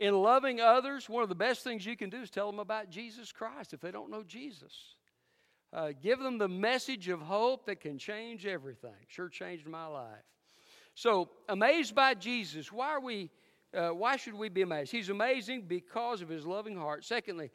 In 0.00 0.14
loving 0.14 0.60
others, 0.60 1.08
one 1.08 1.24
of 1.24 1.28
the 1.28 1.34
best 1.34 1.64
things 1.64 1.84
you 1.84 1.96
can 1.96 2.08
do 2.08 2.18
is 2.18 2.30
tell 2.30 2.48
them 2.48 2.60
about 2.60 2.88
Jesus 2.88 3.32
Christ 3.32 3.74
if 3.74 3.80
they 3.80 3.90
don't 3.90 4.10
know 4.10 4.22
Jesus. 4.22 4.94
Uh, 5.72 5.90
give 6.00 6.20
them 6.20 6.38
the 6.38 6.48
message 6.48 7.08
of 7.08 7.20
hope 7.20 7.66
that 7.66 7.80
can 7.80 7.98
change 7.98 8.46
everything. 8.46 8.94
Sure 9.08 9.28
changed 9.28 9.66
my 9.66 9.86
life. 9.86 10.24
So, 10.94 11.30
amazed 11.48 11.96
by 11.96 12.14
Jesus, 12.14 12.72
why 12.72 12.90
are 12.90 13.00
we? 13.00 13.30
Uh, 13.74 13.88
why 13.88 14.16
should 14.16 14.34
we 14.34 14.48
be 14.48 14.62
amazed? 14.62 14.92
He's 14.92 15.10
amazing 15.10 15.62
because 15.62 16.22
of 16.22 16.28
his 16.28 16.46
loving 16.46 16.76
heart. 16.76 17.04
Secondly, 17.04 17.50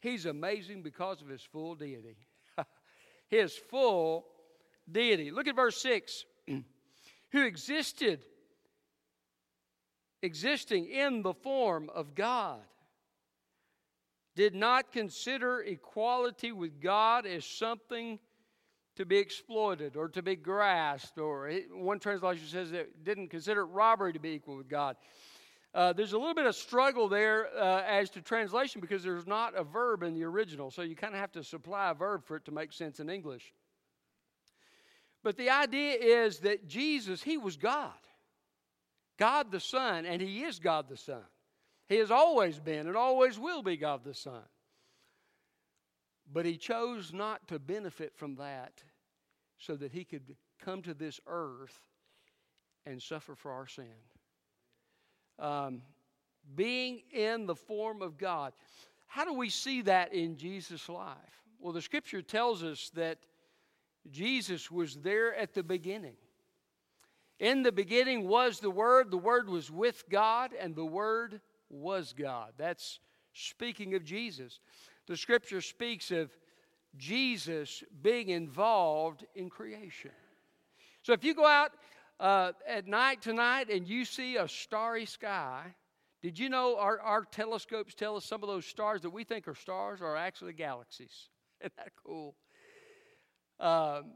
he's 0.00 0.26
amazing 0.26 0.82
because 0.82 1.22
of 1.22 1.28
his 1.28 1.42
full 1.42 1.74
deity. 1.76 2.16
his 3.28 3.56
full 3.56 4.26
deity. 4.90 5.30
Look 5.30 5.46
at 5.46 5.56
verse 5.56 5.80
6. 5.80 6.24
Who 7.32 7.42
existed, 7.44 8.24
existing 10.24 10.86
in 10.86 11.22
the 11.22 11.34
form 11.34 11.90
of 11.94 12.14
God, 12.14 12.60
did 14.34 14.54
not 14.54 14.90
consider 14.90 15.60
equality 15.60 16.50
with 16.50 16.80
God 16.80 17.26
as 17.26 17.44
something 17.44 18.18
to 18.96 19.04
be 19.04 19.18
exploited 19.18 19.96
or 19.96 20.08
to 20.08 20.22
be 20.22 20.36
grasped, 20.36 21.18
or 21.18 21.50
one 21.72 21.98
translation 21.98 22.46
says 22.46 22.72
it 22.72 23.04
didn't 23.04 23.28
consider 23.28 23.66
robbery 23.66 24.12
to 24.12 24.18
be 24.18 24.30
equal 24.30 24.56
with 24.56 24.68
God. 24.68 24.96
Uh, 25.74 25.92
there's 25.92 26.12
a 26.12 26.18
little 26.18 26.34
bit 26.34 26.46
of 26.46 26.54
struggle 26.54 27.08
there 27.08 27.48
uh, 27.56 27.82
as 27.82 28.08
to 28.08 28.22
translation 28.22 28.80
because 28.80 29.02
there's 29.02 29.26
not 29.26 29.56
a 29.56 29.64
verb 29.64 30.04
in 30.04 30.14
the 30.14 30.22
original, 30.22 30.70
so 30.70 30.82
you 30.82 30.94
kind 30.94 31.14
of 31.14 31.20
have 31.20 31.32
to 31.32 31.42
supply 31.42 31.90
a 31.90 31.94
verb 31.94 32.24
for 32.24 32.36
it 32.36 32.44
to 32.44 32.52
make 32.52 32.72
sense 32.72 33.00
in 33.00 33.10
English. 33.10 33.52
But 35.24 35.36
the 35.36 35.50
idea 35.50 35.94
is 35.94 36.38
that 36.40 36.68
Jesus, 36.68 37.22
He 37.22 37.36
was 37.36 37.56
God, 37.56 37.92
God 39.18 39.50
the 39.50 39.60
Son, 39.60 40.06
and 40.06 40.20
He 40.20 40.42
is 40.42 40.58
God 40.58 40.88
the 40.88 40.96
Son. 40.96 41.22
He 41.88 41.96
has 41.96 42.10
always 42.10 42.58
been 42.58 42.86
and 42.86 42.96
always 42.96 43.38
will 43.38 43.62
be 43.62 43.76
God 43.76 44.04
the 44.04 44.14
Son. 44.14 44.42
But 46.32 46.46
He 46.46 46.56
chose 46.56 47.12
not 47.12 47.46
to 47.48 47.58
benefit 47.58 48.16
from 48.16 48.36
that 48.36 48.82
so 49.58 49.76
that 49.76 49.92
He 49.92 50.04
could 50.04 50.36
come 50.62 50.82
to 50.82 50.94
this 50.94 51.20
earth 51.26 51.78
and 52.86 53.00
suffer 53.00 53.34
for 53.34 53.52
our 53.52 53.66
sin. 53.66 53.86
Um, 55.38 55.82
being 56.54 57.02
in 57.12 57.46
the 57.46 57.54
form 57.54 58.02
of 58.02 58.18
God. 58.18 58.52
How 59.06 59.24
do 59.24 59.32
we 59.32 59.48
see 59.48 59.82
that 59.82 60.12
in 60.12 60.36
Jesus' 60.36 60.88
life? 60.88 61.16
Well, 61.58 61.72
the 61.72 61.82
scripture 61.82 62.22
tells 62.22 62.62
us 62.62 62.90
that 62.94 63.18
Jesus 64.10 64.70
was 64.70 64.96
there 64.96 65.34
at 65.34 65.54
the 65.54 65.62
beginning. 65.62 66.16
In 67.38 67.62
the 67.62 67.72
beginning 67.72 68.28
was 68.28 68.60
the 68.60 68.70
Word, 68.70 69.10
the 69.10 69.18
Word 69.18 69.48
was 69.48 69.70
with 69.70 70.04
God, 70.08 70.52
and 70.58 70.74
the 70.74 70.84
Word 70.84 71.40
was 71.68 72.12
God. 72.12 72.52
That's 72.56 73.00
speaking 73.32 73.94
of 73.94 74.04
Jesus. 74.04 74.60
The 75.06 75.16
scripture 75.16 75.60
speaks 75.60 76.10
of 76.10 76.30
Jesus 76.96 77.82
being 78.02 78.28
involved 78.28 79.26
in 79.34 79.50
creation. 79.50 80.12
So 81.02 81.12
if 81.12 81.24
you 81.24 81.34
go 81.34 81.46
out 81.46 81.72
uh, 82.20 82.52
at 82.66 82.86
night 82.86 83.20
tonight 83.20 83.68
and 83.68 83.86
you 83.86 84.04
see 84.04 84.36
a 84.36 84.48
starry 84.48 85.04
sky, 85.04 85.74
did 86.22 86.38
you 86.38 86.48
know 86.48 86.78
our, 86.78 87.00
our 87.00 87.24
telescopes 87.24 87.94
tell 87.94 88.16
us 88.16 88.24
some 88.24 88.42
of 88.42 88.48
those 88.48 88.64
stars 88.64 89.02
that 89.02 89.10
we 89.10 89.24
think 89.24 89.46
are 89.48 89.54
stars 89.54 90.00
are 90.00 90.16
actually 90.16 90.54
galaxies? 90.54 91.28
Isn't 91.60 91.76
that 91.76 91.90
cool? 92.06 92.36
Um, 93.60 94.12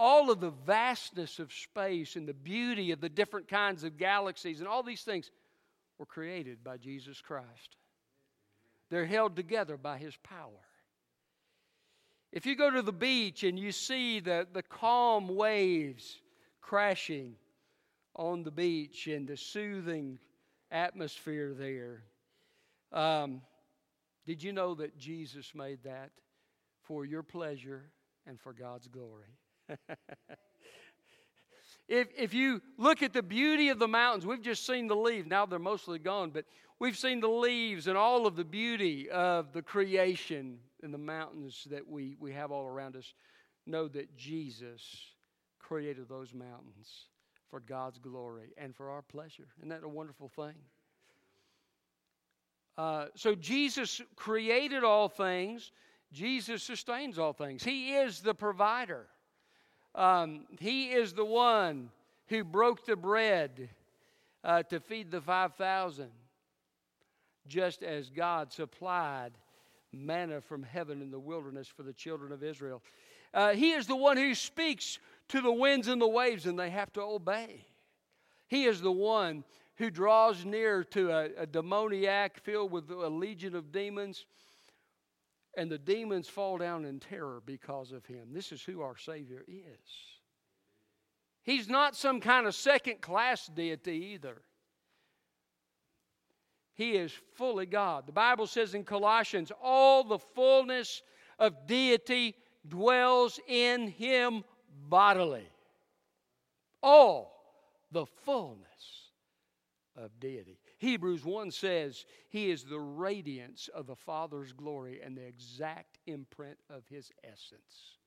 all 0.00 0.30
of 0.30 0.40
the 0.40 0.52
vastness 0.64 1.38
of 1.38 1.52
space 1.52 2.16
and 2.16 2.26
the 2.26 2.32
beauty 2.32 2.90
of 2.90 3.02
the 3.02 3.08
different 3.10 3.48
kinds 3.48 3.84
of 3.84 3.98
galaxies 3.98 4.60
and 4.60 4.66
all 4.66 4.82
these 4.82 5.02
things 5.02 5.30
were 5.98 6.06
created 6.06 6.64
by 6.64 6.78
Jesus 6.78 7.20
Christ. 7.20 7.76
They're 8.88 9.04
held 9.04 9.36
together 9.36 9.76
by 9.76 9.98
His 9.98 10.16
power. 10.16 10.64
If 12.32 12.46
you 12.46 12.56
go 12.56 12.70
to 12.70 12.80
the 12.80 12.92
beach 12.92 13.44
and 13.44 13.58
you 13.58 13.72
see 13.72 14.20
the, 14.20 14.46
the 14.50 14.62
calm 14.62 15.36
waves 15.36 16.20
crashing 16.62 17.34
on 18.16 18.42
the 18.42 18.50
beach 18.50 19.06
and 19.06 19.28
the 19.28 19.36
soothing 19.36 20.18
atmosphere 20.70 21.52
there, 21.52 22.04
um, 22.90 23.42
did 24.26 24.42
you 24.42 24.54
know 24.54 24.74
that 24.76 24.96
Jesus 24.96 25.54
made 25.54 25.82
that 25.84 26.10
for 26.84 27.04
your 27.04 27.22
pleasure 27.22 27.90
and 28.26 28.40
for 28.40 28.52
God's 28.52 28.88
glory. 28.88 29.39
if, 31.88 32.08
if 32.16 32.34
you 32.34 32.60
look 32.76 33.02
at 33.02 33.12
the 33.12 33.22
beauty 33.22 33.68
of 33.68 33.78
the 33.78 33.88
mountains, 33.88 34.26
we've 34.26 34.42
just 34.42 34.66
seen 34.66 34.86
the 34.86 34.96
leaves. 34.96 35.28
Now 35.28 35.46
they're 35.46 35.58
mostly 35.58 35.98
gone, 35.98 36.30
but 36.30 36.44
we've 36.78 36.96
seen 36.96 37.20
the 37.20 37.28
leaves 37.28 37.86
and 37.86 37.96
all 37.96 38.26
of 38.26 38.36
the 38.36 38.44
beauty 38.44 39.08
of 39.10 39.52
the 39.52 39.62
creation 39.62 40.58
in 40.82 40.92
the 40.92 40.98
mountains 40.98 41.66
that 41.70 41.86
we, 41.86 42.16
we 42.18 42.32
have 42.32 42.50
all 42.50 42.66
around 42.66 42.96
us. 42.96 43.12
Know 43.66 43.88
that 43.88 44.16
Jesus 44.16 44.82
created 45.58 46.08
those 46.08 46.32
mountains 46.32 47.06
for 47.50 47.60
God's 47.60 47.98
glory 47.98 48.52
and 48.56 48.74
for 48.74 48.90
our 48.90 49.02
pleasure. 49.02 49.46
Isn't 49.58 49.68
that 49.68 49.84
a 49.84 49.88
wonderful 49.88 50.28
thing? 50.28 50.54
Uh, 52.78 53.06
so 53.14 53.34
Jesus 53.34 54.00
created 54.16 54.84
all 54.84 55.08
things 55.08 55.72
Jesus 56.12 56.62
sustains 56.62 57.18
all 57.18 57.32
things. 57.32 57.62
He 57.62 57.94
is 57.94 58.20
the 58.20 58.34
provider. 58.34 59.06
Um, 59.94 60.46
he 60.58 60.90
is 60.90 61.12
the 61.12 61.24
one 61.24 61.90
who 62.28 62.44
broke 62.44 62.86
the 62.86 62.96
bread 62.96 63.68
uh, 64.44 64.62
to 64.64 64.80
feed 64.80 65.10
the 65.10 65.20
5,000, 65.20 66.08
just 67.46 67.82
as 67.82 68.08
God 68.08 68.52
supplied 68.52 69.32
manna 69.92 70.40
from 70.40 70.62
heaven 70.62 71.02
in 71.02 71.10
the 71.10 71.18
wilderness 71.18 71.66
for 71.68 71.82
the 71.82 71.92
children 71.92 72.32
of 72.32 72.44
Israel. 72.44 72.82
Uh, 73.34 73.50
he 73.50 73.72
is 73.72 73.86
the 73.86 73.96
one 73.96 74.16
who 74.16 74.34
speaks 74.34 74.98
to 75.28 75.40
the 75.40 75.52
winds 75.52 75.88
and 75.88 76.00
the 76.00 76.08
waves, 76.08 76.46
and 76.46 76.58
they 76.58 76.70
have 76.70 76.92
to 76.92 77.00
obey. 77.00 77.64
He 78.48 78.64
is 78.64 78.80
the 78.80 78.92
one 78.92 79.44
who 79.76 79.90
draws 79.90 80.44
near 80.44 80.84
to 80.84 81.10
a, 81.10 81.28
a 81.38 81.46
demoniac 81.46 82.40
filled 82.40 82.70
with 82.70 82.90
a 82.90 83.08
legion 83.08 83.54
of 83.54 83.72
demons 83.72 84.26
and 85.56 85.70
the 85.70 85.78
demons 85.78 86.28
fall 86.28 86.58
down 86.58 86.84
in 86.84 87.00
terror 87.00 87.42
because 87.44 87.92
of 87.92 88.06
him. 88.06 88.28
This 88.32 88.52
is 88.52 88.62
who 88.62 88.82
our 88.82 88.96
Savior 88.96 89.44
is. 89.48 89.88
He's 91.42 91.68
not 91.68 91.96
some 91.96 92.20
kind 92.20 92.46
of 92.46 92.54
second 92.54 93.00
class 93.00 93.46
deity 93.46 94.12
either. 94.14 94.42
He 96.74 96.92
is 96.92 97.12
fully 97.34 97.66
God. 97.66 98.06
The 98.06 98.12
Bible 98.12 98.46
says 98.46 98.74
in 98.74 98.84
Colossians, 98.84 99.52
all 99.62 100.04
the 100.04 100.18
fullness 100.18 101.02
of 101.38 101.66
deity 101.66 102.36
dwells 102.66 103.40
in 103.48 103.88
him 103.88 104.44
bodily. 104.88 105.48
All 106.82 107.34
the 107.90 108.06
fullness 108.24 108.66
of 109.96 110.10
deity. 110.20 110.58
Hebrews 110.80 111.26
1 111.26 111.50
says, 111.50 112.06
He 112.30 112.50
is 112.50 112.64
the 112.64 112.80
radiance 112.80 113.68
of 113.74 113.86
the 113.86 113.94
Father's 113.94 114.52
glory 114.52 115.00
and 115.04 115.14
the 115.14 115.26
exact 115.26 115.98
imprint 116.06 116.56
of 116.70 116.84
His 116.88 117.12
essence. 117.22 117.98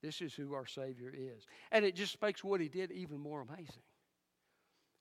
This 0.00 0.20
is 0.20 0.32
who 0.32 0.54
our 0.54 0.66
Savior 0.66 1.12
is. 1.12 1.46
And 1.72 1.84
it 1.84 1.96
just 1.96 2.22
makes 2.22 2.44
what 2.44 2.60
He 2.60 2.68
did 2.68 2.92
even 2.92 3.18
more 3.18 3.40
amazing. 3.40 3.82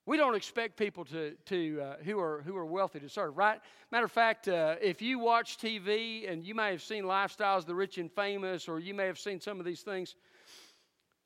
We 0.08 0.18
don't 0.18 0.34
expect 0.34 0.78
people 0.78 1.06
to, 1.06 1.36
to 1.46 1.82
uh, 1.82 1.96
who, 2.04 2.20
are, 2.20 2.42
who 2.42 2.56
are 2.58 2.66
wealthy 2.66 3.00
to 3.02 3.10
serve, 3.10 3.38
right? 3.38 3.60
Matter 3.92 4.06
of 4.06 4.12
fact, 4.12 4.48
uh, 4.48 4.78
if 4.82 5.00
you 5.00 5.20
watch 5.20 5.60
TV 5.60 6.32
and 6.32 6.44
you 6.44 6.56
may 6.56 6.72
have 6.72 6.82
seen 6.82 7.04
Lifestyles 7.04 7.60
of 7.60 7.66
the 7.68 7.76
Rich 7.76 8.00
and 8.00 8.12
Famous, 8.12 8.68
or 8.68 8.80
you 8.80 8.96
may 8.96 9.06
have 9.06 9.20
seen 9.20 9.40
some 9.40 9.60
of 9.60 9.66
these 9.66 9.82
things, 9.82 10.16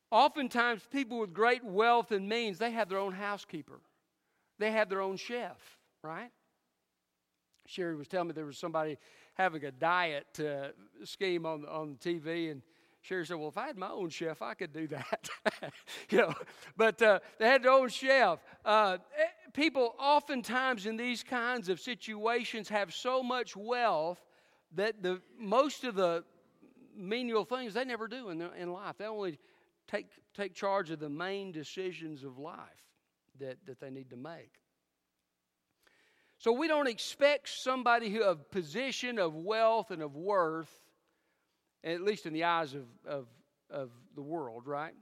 oftentimes 0.10 0.81
people 0.91 1.20
with 1.20 1.31
great 1.31 1.63
wealth 1.63 2.12
and 2.12 2.27
means, 2.27 2.58
they 2.58 2.72
have 2.72 2.89
their 2.89 2.98
own 2.98 3.13
housekeeper 3.13 3.79
they 4.62 4.72
have 4.72 4.89
their 4.89 5.01
own 5.01 5.18
chef, 5.18 5.58
right? 6.03 6.32
Sherry 7.65 7.96
was 7.96 8.08
telling 8.08 8.27
me 8.27 8.34
there 8.34 8.46
was 8.46 8.58
somebody 8.58 8.98
having 9.34 9.63
a 9.65 9.72
diet 9.72 10.39
uh, 10.39 10.70
scheme 11.06 11.46
on, 11.46 11.65
on 11.65 11.98
TV, 12.03 12.51
and 12.51 12.62
Sherry 13.01 13.25
said, 13.25 13.38
Well, 13.38 13.48
if 13.48 13.58
I 13.58 13.68
had 13.68 13.77
my 13.77 13.89
own 13.89 14.10
chef, 14.10 14.41
I 14.41 14.53
could 14.53 14.74
do 14.74 14.88
that. 14.88 15.30
you 16.10 16.20
know, 16.20 16.34
but 16.77 17.01
uh, 17.01 17.20
they 17.39 17.48
had 17.48 17.63
their 17.63 17.72
own 17.72 17.89
chef. 17.89 18.39
Uh, 18.63 18.98
eh, 19.18 19.25
people 19.53 19.96
oftentimes 20.00 20.86
in 20.86 20.98
these 20.98 21.24
kinds 21.24 21.70
of 21.70 21.80
situations 21.80 22.70
have 22.70 22.94
so 22.94 23.24
much 23.24 23.56
wealth 23.56 24.22
that 24.75 25.01
the 25.01 25.22
most 25.39 25.84
of 25.84 25.96
the 25.96 26.24
menial 26.96 27.46
things 27.46 27.74
they 27.74 27.86
never 27.86 28.08
do 28.08 28.30
in, 28.30 28.38
their, 28.38 28.53
in 28.56 28.72
life. 28.72 28.96
They 28.98 29.06
only 29.06 29.39
take, 29.88 30.08
take 30.36 30.53
charge 30.53 30.91
of 30.91 31.00
the 31.00 31.10
main 31.10 31.51
decisions 31.51 32.24
of 32.24 32.38
life 32.38 32.90
that, 33.41 33.57
that 33.65 33.79
they 33.79 33.89
need 33.89 34.10
to 34.10 34.17
make. 34.17 34.53
So 36.38 36.51
we 36.51 36.67
don't 36.67 36.88
expect 36.88 37.50
somebody 37.50 38.10
who 38.10 38.24
of 38.24 38.50
position, 38.50 39.19
of 39.19 39.36
wealth, 39.36 39.91
and 39.91 40.01
of 40.01 40.15
worth, 40.15 40.74
at 41.83 42.01
least 42.01 42.25
in 42.25 42.33
the 42.33 42.45
eyes 42.45 42.74
of, 42.74 42.86
of, 43.05 43.27
of 43.69 43.91
the 44.15 44.24
world, 44.24 44.65
right? 44.65 44.95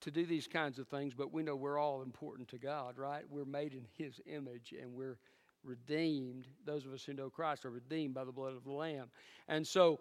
to 0.00 0.10
do 0.10 0.24
these 0.24 0.46
kinds 0.46 0.78
of 0.78 0.88
things, 0.88 1.14
but 1.14 1.32
we 1.32 1.42
know 1.42 1.56
we're 1.56 1.78
all 1.78 2.02
important 2.02 2.48
to 2.48 2.58
God, 2.58 2.98
right? 2.98 3.24
We're 3.28 3.44
made 3.44 3.74
in 3.74 3.86
His 3.96 4.20
image 4.26 4.72
and 4.80 4.94
we're 4.94 5.18
redeemed. 5.64 6.46
Those 6.64 6.86
of 6.86 6.92
us 6.92 7.04
who 7.04 7.14
know 7.14 7.30
Christ 7.30 7.64
are 7.64 7.70
redeemed 7.70 8.14
by 8.14 8.24
the 8.24 8.32
blood 8.32 8.54
of 8.54 8.64
the 8.64 8.72
Lamb. 8.72 9.10
And 9.48 9.66
so 9.66 9.98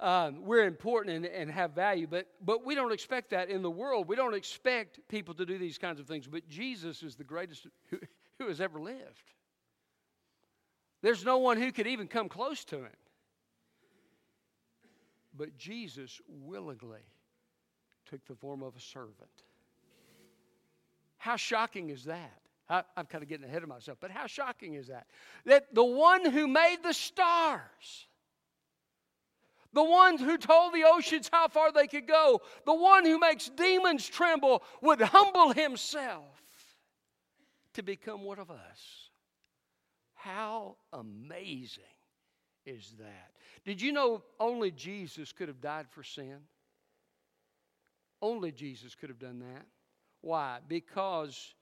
um, 0.00 0.44
we're 0.44 0.64
important 0.64 1.16
and, 1.16 1.26
and 1.26 1.50
have 1.50 1.72
value, 1.72 2.06
but, 2.06 2.26
but 2.44 2.66
we 2.66 2.74
don't 2.74 2.92
expect 2.92 3.30
that 3.30 3.48
in 3.48 3.62
the 3.62 3.70
world. 3.70 4.08
We 4.08 4.16
don't 4.16 4.34
expect 4.34 5.00
people 5.08 5.34
to 5.34 5.46
do 5.46 5.56
these 5.56 5.78
kinds 5.78 6.00
of 6.00 6.06
things, 6.06 6.26
but 6.26 6.48
Jesus 6.48 7.02
is 7.02 7.14
the 7.14 7.24
greatest 7.24 7.66
who, 7.90 7.98
who 8.38 8.48
has 8.48 8.60
ever 8.60 8.80
lived. 8.80 9.32
There's 11.02 11.24
no 11.24 11.38
one 11.38 11.58
who 11.58 11.70
could 11.70 11.86
even 11.86 12.08
come 12.08 12.28
close 12.28 12.64
to 12.66 12.76
him. 12.78 12.96
But 15.36 15.56
Jesus 15.58 16.20
willingly 16.28 17.02
took 18.06 18.24
the 18.26 18.34
form 18.34 18.62
of 18.62 18.76
a 18.76 18.80
servant. 18.80 19.14
How 21.18 21.36
shocking 21.36 21.90
is 21.90 22.04
that? 22.04 22.40
I, 22.68 22.82
am 22.96 23.06
kind 23.06 23.22
of 23.22 23.28
getting 23.28 23.44
ahead 23.44 23.62
of 23.62 23.68
myself, 23.68 23.98
but 24.00 24.10
how 24.10 24.26
shocking 24.26 24.74
is 24.74 24.88
that? 24.88 25.06
That 25.44 25.74
the 25.74 25.84
one 25.84 26.30
who 26.30 26.46
made 26.46 26.78
the 26.82 26.94
stars, 26.94 28.06
the 29.74 29.84
one 29.84 30.18
who 30.18 30.38
told 30.38 30.72
the 30.72 30.84
oceans 30.86 31.28
how 31.32 31.48
far 31.48 31.72
they 31.72 31.86
could 31.86 32.06
go, 32.06 32.40
the 32.64 32.74
one 32.74 33.04
who 33.04 33.18
makes 33.18 33.48
demons 33.50 34.08
tremble, 34.08 34.62
would 34.80 35.00
humble 35.00 35.52
himself 35.52 36.24
to 37.74 37.82
become 37.82 38.22
one 38.22 38.38
of 38.38 38.50
us. 38.50 39.10
How 40.14 40.76
amazing 40.92 41.82
is 42.64 42.94
that? 42.98 43.32
Did 43.64 43.82
you 43.82 43.92
know 43.92 44.22
only 44.38 44.70
Jesus 44.70 45.32
could 45.32 45.48
have 45.48 45.60
died 45.60 45.86
for 45.90 46.02
sin? 46.02 46.38
Only 48.22 48.52
Jesus 48.52 48.94
could 48.94 49.10
have 49.10 49.18
done 49.18 49.40
that. 49.40 49.66
Why? 50.20 50.58
Because 50.66 51.54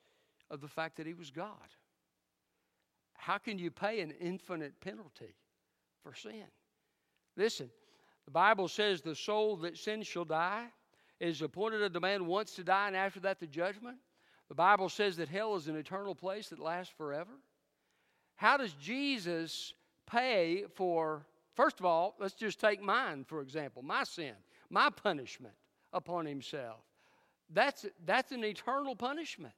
of 0.51 0.61
the 0.61 0.69
fact 0.69 0.99
that 0.99 1.07
he 1.07 1.15
was 1.15 1.31
God. 1.31 1.57
How 3.15 3.39
can 3.39 3.59
you 3.59 3.71
pay 3.71 4.01
an 4.01 4.13
infinite 4.21 4.81
penalty 4.81 5.35
for 6.03 6.15
sin? 6.15 6.45
Listen, 7.37 7.71
the 8.25 8.31
Bible 8.31 8.69
says 8.69 9.01
the 9.01 9.15
soul 9.15 9.57
that 9.59 9.77
sins 9.77 10.07
shall 10.07 10.25
die. 10.25 10.67
It 11.21 11.29
is 11.29 11.43
appointed 11.43 11.83
unto 11.83 12.01
man 12.01 12.27
once 12.27 12.55
to 12.55 12.65
die, 12.65 12.89
and 12.89 12.97
after 12.97 13.21
that 13.21 13.41
the 13.41 13.47
judgment. 13.47 13.99
The 14.49 14.55
Bible 14.55 14.89
says 14.89 15.17
that 15.17 15.29
hell 15.29 15.57
is 15.57 15.69
an 15.69 15.77
eternal 15.77 16.15
place 16.15 16.49
that 16.49 16.59
lasts 16.59 16.93
forever. 16.97 17.33
How 18.37 18.57
does 18.57 18.73
Jesus 18.75 19.73
pay 20.07 20.65
for, 20.75 21.25
first 21.55 21.81
of 21.81 21.87
all, 21.87 22.15
let's 22.21 22.35
just 22.35 22.61
take 22.61 22.83
mine, 22.83 23.25
for 23.25 23.41
example, 23.41 23.83
my 23.83 24.05
sin, 24.05 24.35
my 24.69 24.91
punishment 24.91 25.55
upon 25.93 26.27
himself. 26.27 26.81
That's, 27.51 27.87
that's 28.05 28.33
an 28.33 28.45
eternal 28.45 28.97
punishment 28.97 29.55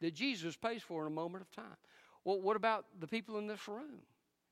that 0.00 0.14
Jesus 0.14 0.56
pays 0.56 0.82
for 0.82 1.02
in 1.02 1.12
a 1.12 1.14
moment 1.14 1.42
of 1.42 1.50
time. 1.50 1.76
Well, 2.24 2.40
what 2.40 2.56
about 2.56 2.86
the 2.98 3.06
people 3.06 3.38
in 3.38 3.46
this 3.46 3.66
room? 3.68 4.02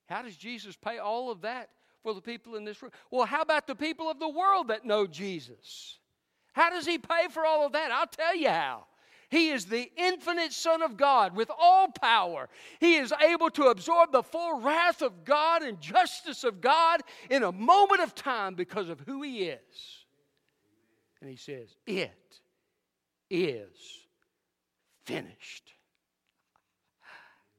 How 0.07 0.23
does 0.23 0.37
Jesus 0.37 0.77
pay 0.77 0.99
all 0.99 1.31
of 1.31 1.43
that 1.43 1.71
for 2.03 2.15
the 2.15 2.21
people 2.21 2.57
in 2.57 2.65
this 2.65 2.83
room? 2.83 2.93
Well, 3.11 3.27
how 3.27 3.43
about 3.43 3.67
the 3.67 3.75
people 3.75 4.11
of 4.11 4.19
the 4.19 4.29
world 4.29 4.69
that 4.69 4.85
know 4.85 5.07
Jesus? 5.07 5.99
How 6.53 6.71
does 6.71 6.87
he 6.87 6.99
pay 6.99 7.29
for 7.31 7.45
all 7.45 7.67
of 7.67 7.73
that? 7.73 7.93
I'll 7.93 8.07
tell 8.07 8.35
you 8.35 8.49
how. 8.49 8.85
He 9.31 9.51
is 9.51 9.67
the 9.67 9.91
infinite 9.97 10.53
Son 10.53 10.81
of 10.81 10.97
God 10.97 11.37
with 11.37 11.51
all 11.57 11.89
power. 11.89 12.49
He 12.81 12.97
is 12.97 13.13
able 13.13 13.51
to 13.51 13.65
absorb 13.65 14.11
the 14.11 14.23
full 14.23 14.61
wrath 14.61 15.03
of 15.03 15.25
God 15.25 15.63
and 15.63 15.79
justice 15.81 16.45
of 16.45 16.63
God 16.63 17.03
in 17.29 17.43
a 17.43 17.53
moment 17.53 18.01
of 18.01 18.15
time 18.15 18.55
because 18.55 18.89
of 18.89 19.01
who 19.01 19.23
He 19.23 19.43
is. 19.43 20.07
And 21.21 21.29
He 21.29 21.37
says, 21.37 21.77
It 21.87 22.41
is 23.29 23.77
finished. 25.05 25.75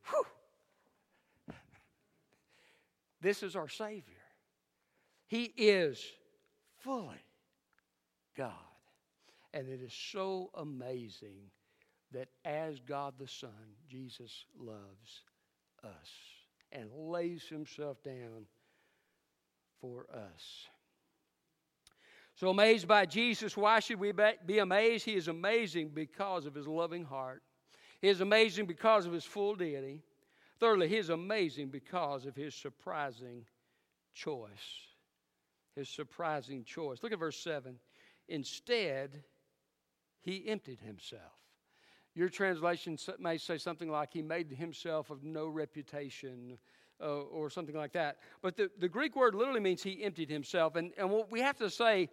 Whew. 0.10 0.26
This 3.22 3.44
is 3.44 3.56
our 3.56 3.68
Savior. 3.68 4.19
He 5.30 5.54
is 5.58 6.04
fully 6.80 7.24
God. 8.36 8.52
And 9.54 9.70
it 9.70 9.80
is 9.82 9.94
so 9.94 10.50
amazing 10.56 11.52
that 12.12 12.30
as 12.44 12.80
God 12.80 13.14
the 13.20 13.28
Son, 13.28 13.76
Jesus 13.88 14.46
loves 14.60 15.22
us 15.84 16.10
and 16.72 16.90
lays 16.92 17.44
himself 17.48 18.02
down 18.04 18.46
for 19.80 20.08
us. 20.12 20.68
So, 22.34 22.50
amazed 22.50 22.88
by 22.88 23.06
Jesus, 23.06 23.56
why 23.56 23.82
should 23.82 24.00
we 24.00 24.12
be 24.46 24.60
amazed? 24.60 25.06
He 25.06 25.16
is 25.16 25.28
amazing 25.28 25.90
because 25.90 26.48
of 26.48 26.56
his 26.56 26.68
loving 26.68 27.04
heart. 27.04 27.44
He 28.02 28.08
is 28.08 28.22
amazing 28.22 28.66
because 28.66 29.06
of 29.06 29.14
his 29.14 29.26
full 29.26 29.56
deity. 29.56 30.02
Thirdly, 30.60 30.88
he 30.88 30.98
is 30.98 31.10
amazing 31.10 31.68
because 31.68 32.26
of 32.26 32.36
his 32.36 32.56
surprising 32.56 33.46
choice. 34.14 34.89
His 35.76 35.90
surprising 35.90 36.64
choice. 36.64 37.00
Look 37.02 37.12
at 37.12 37.20
verse 37.20 37.42
7. 37.42 37.76
Instead, 38.28 39.24
he 40.22 40.48
emptied 40.48 40.80
himself. 40.82 41.22
Your 42.16 42.30
translation 42.30 42.98
may 43.20 43.38
say 43.38 43.58
something 43.58 43.90
like, 43.90 44.12
He 44.12 44.22
made 44.22 44.52
himself 44.52 45.10
of 45.10 45.24
no 45.24 45.48
reputation. 45.48 46.58
Uh, 47.02 47.22
or 47.22 47.50
something 47.50 47.78
like 47.78 47.94
that. 47.94 48.18
But 48.42 48.58
the, 48.58 48.70
the 48.78 48.90
Greek 48.90 49.16
word 49.16 49.34
literally 49.34 49.62
means 49.62 49.82
he 49.82 50.04
emptied 50.04 50.30
himself. 50.30 50.76
And, 50.76 50.92
and 50.98 51.10
what 51.10 51.32
we 51.32 51.40
have 51.40 51.56
to 51.60 51.70
say 51.70 52.10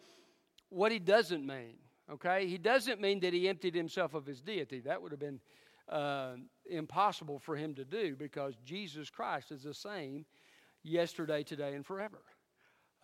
what 0.68 0.92
he 0.92 1.00
doesn't 1.00 1.44
mean, 1.44 1.74
okay? 2.10 2.46
He 2.46 2.58
doesn't 2.58 3.00
mean 3.00 3.18
that 3.20 3.32
he 3.32 3.48
emptied 3.48 3.74
himself 3.74 4.14
of 4.14 4.26
his 4.26 4.40
deity. 4.40 4.80
That 4.80 5.02
would 5.02 5.12
have 5.12 5.20
been 5.20 5.40
uh, 5.88 6.34
impossible 6.68 7.38
for 7.38 7.56
him 7.56 7.74
to 7.74 7.84
do 7.84 8.16
because 8.16 8.54
Jesus 8.64 9.10
Christ 9.10 9.52
is 9.52 9.62
the 9.62 9.74
same 9.74 10.24
yesterday, 10.82 11.42
today, 11.42 11.74
and 11.74 11.84
forever. 11.84 12.22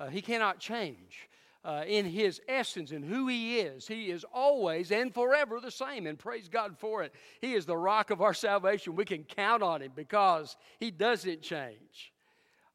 Uh, 0.03 0.09
he 0.09 0.21
cannot 0.21 0.59
change 0.59 1.29
uh, 1.65 1.85
in 1.87 2.05
his 2.05 2.41
essence 2.49 2.91
and 2.91 3.05
who 3.05 3.29
he 3.29 3.61
is. 3.61 3.87
He 3.87 4.11
is 4.11 4.25
always 4.35 4.91
and 4.91 5.15
forever 5.15 5.61
the 5.61 5.71
same, 5.71 6.09
and 6.09 6.19
praise 6.19 6.49
God 6.49 6.77
for 6.77 7.05
it. 7.05 7.15
He 7.41 7.53
is 7.53 7.67
the 7.67 7.77
rock 7.77 8.11
of 8.11 8.21
our 8.21 8.35
salvation. 8.35 8.97
We 8.97 9.05
can 9.05 9.23
count 9.23 9.63
on 9.63 9.81
him 9.81 9.93
because 9.95 10.57
he 10.81 10.91
doesn't 10.91 11.41
change. 11.41 12.13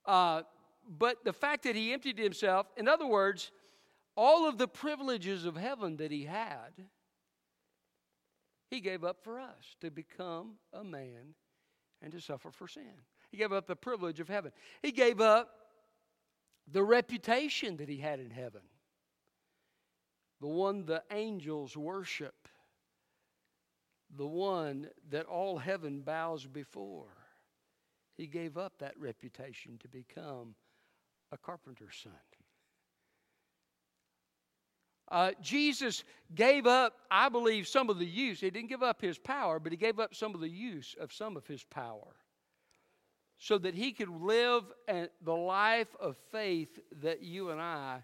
Uh, 0.06 0.44
but 0.98 1.26
the 1.26 1.34
fact 1.34 1.64
that 1.64 1.76
he 1.76 1.92
emptied 1.92 2.18
himself, 2.18 2.68
in 2.78 2.88
other 2.88 3.06
words, 3.06 3.52
all 4.16 4.48
of 4.48 4.58
the 4.58 4.70
privileges 4.70 5.44
of 5.44 5.58
heaven 5.58 5.98
that 5.98 6.12
he 6.12 6.24
had, 6.24 6.72
he 8.72 8.80
gave 8.80 9.04
up 9.04 9.18
for 9.22 9.38
us 9.38 9.76
to 9.82 9.92
become 9.92 10.54
a 10.72 10.84
man 10.84 11.36
and 12.02 12.14
to 12.14 12.22
suffer 12.22 12.52
for 12.52 12.70
sin. 12.70 12.84
He 13.32 13.38
gave 13.38 13.52
up 13.52 13.68
the 13.68 13.76
privilege 13.76 14.22
of 14.22 14.30
heaven. 14.30 14.54
He 14.82 14.94
gave 14.94 15.20
up 15.20 15.50
the 16.72 16.84
reputation 16.84 17.78
that 17.78 17.90
he 17.90 17.98
had 17.98 18.20
in 18.20 18.30
heaven 18.30 18.62
the 20.40 20.48
one 20.48 20.86
the 20.86 21.04
angels 21.12 21.76
worship, 21.76 22.48
the 24.16 24.28
one 24.28 24.88
that 25.10 25.26
all 25.26 25.58
heaven 25.58 26.02
bows 26.02 26.46
before. 26.46 27.10
He 28.18 28.28
gave 28.28 28.58
up 28.58 28.74
that 28.80 29.00
reputation 29.00 29.78
to 29.80 29.88
become 29.88 30.56
a 31.32 31.38
carpenter's 31.38 31.96
son. 32.02 32.14
Uh, 35.10 35.32
Jesus 35.42 36.04
gave 36.36 36.68
up, 36.68 36.94
I 37.10 37.30
believe, 37.30 37.68
some 37.68 37.90
of 37.90 37.98
the 37.98 38.06
use. 38.06 38.42
He 38.42 38.50
didn't 38.50 38.70
give 38.70 38.84
up 38.84 39.02
his 39.02 39.18
power, 39.18 39.60
but 39.60 39.72
he 39.72 39.78
gave 39.78 40.00
up 40.00 40.14
some 40.14 40.36
of 40.36 40.42
the 40.42 40.50
use 40.50 40.96
of 41.00 41.14
some 41.14 41.38
of 41.38 41.48
his 41.48 41.64
power 41.64 42.16
so 43.40 43.58
that 43.58 43.76
he 43.76 43.92
could 43.92 44.10
live 44.10 44.64
the 44.88 45.34
life 45.34 45.96
of 46.00 46.18
faith 46.32 46.80
that 47.02 47.22
you 47.22 47.52
and 47.52 47.62
I 47.62 48.04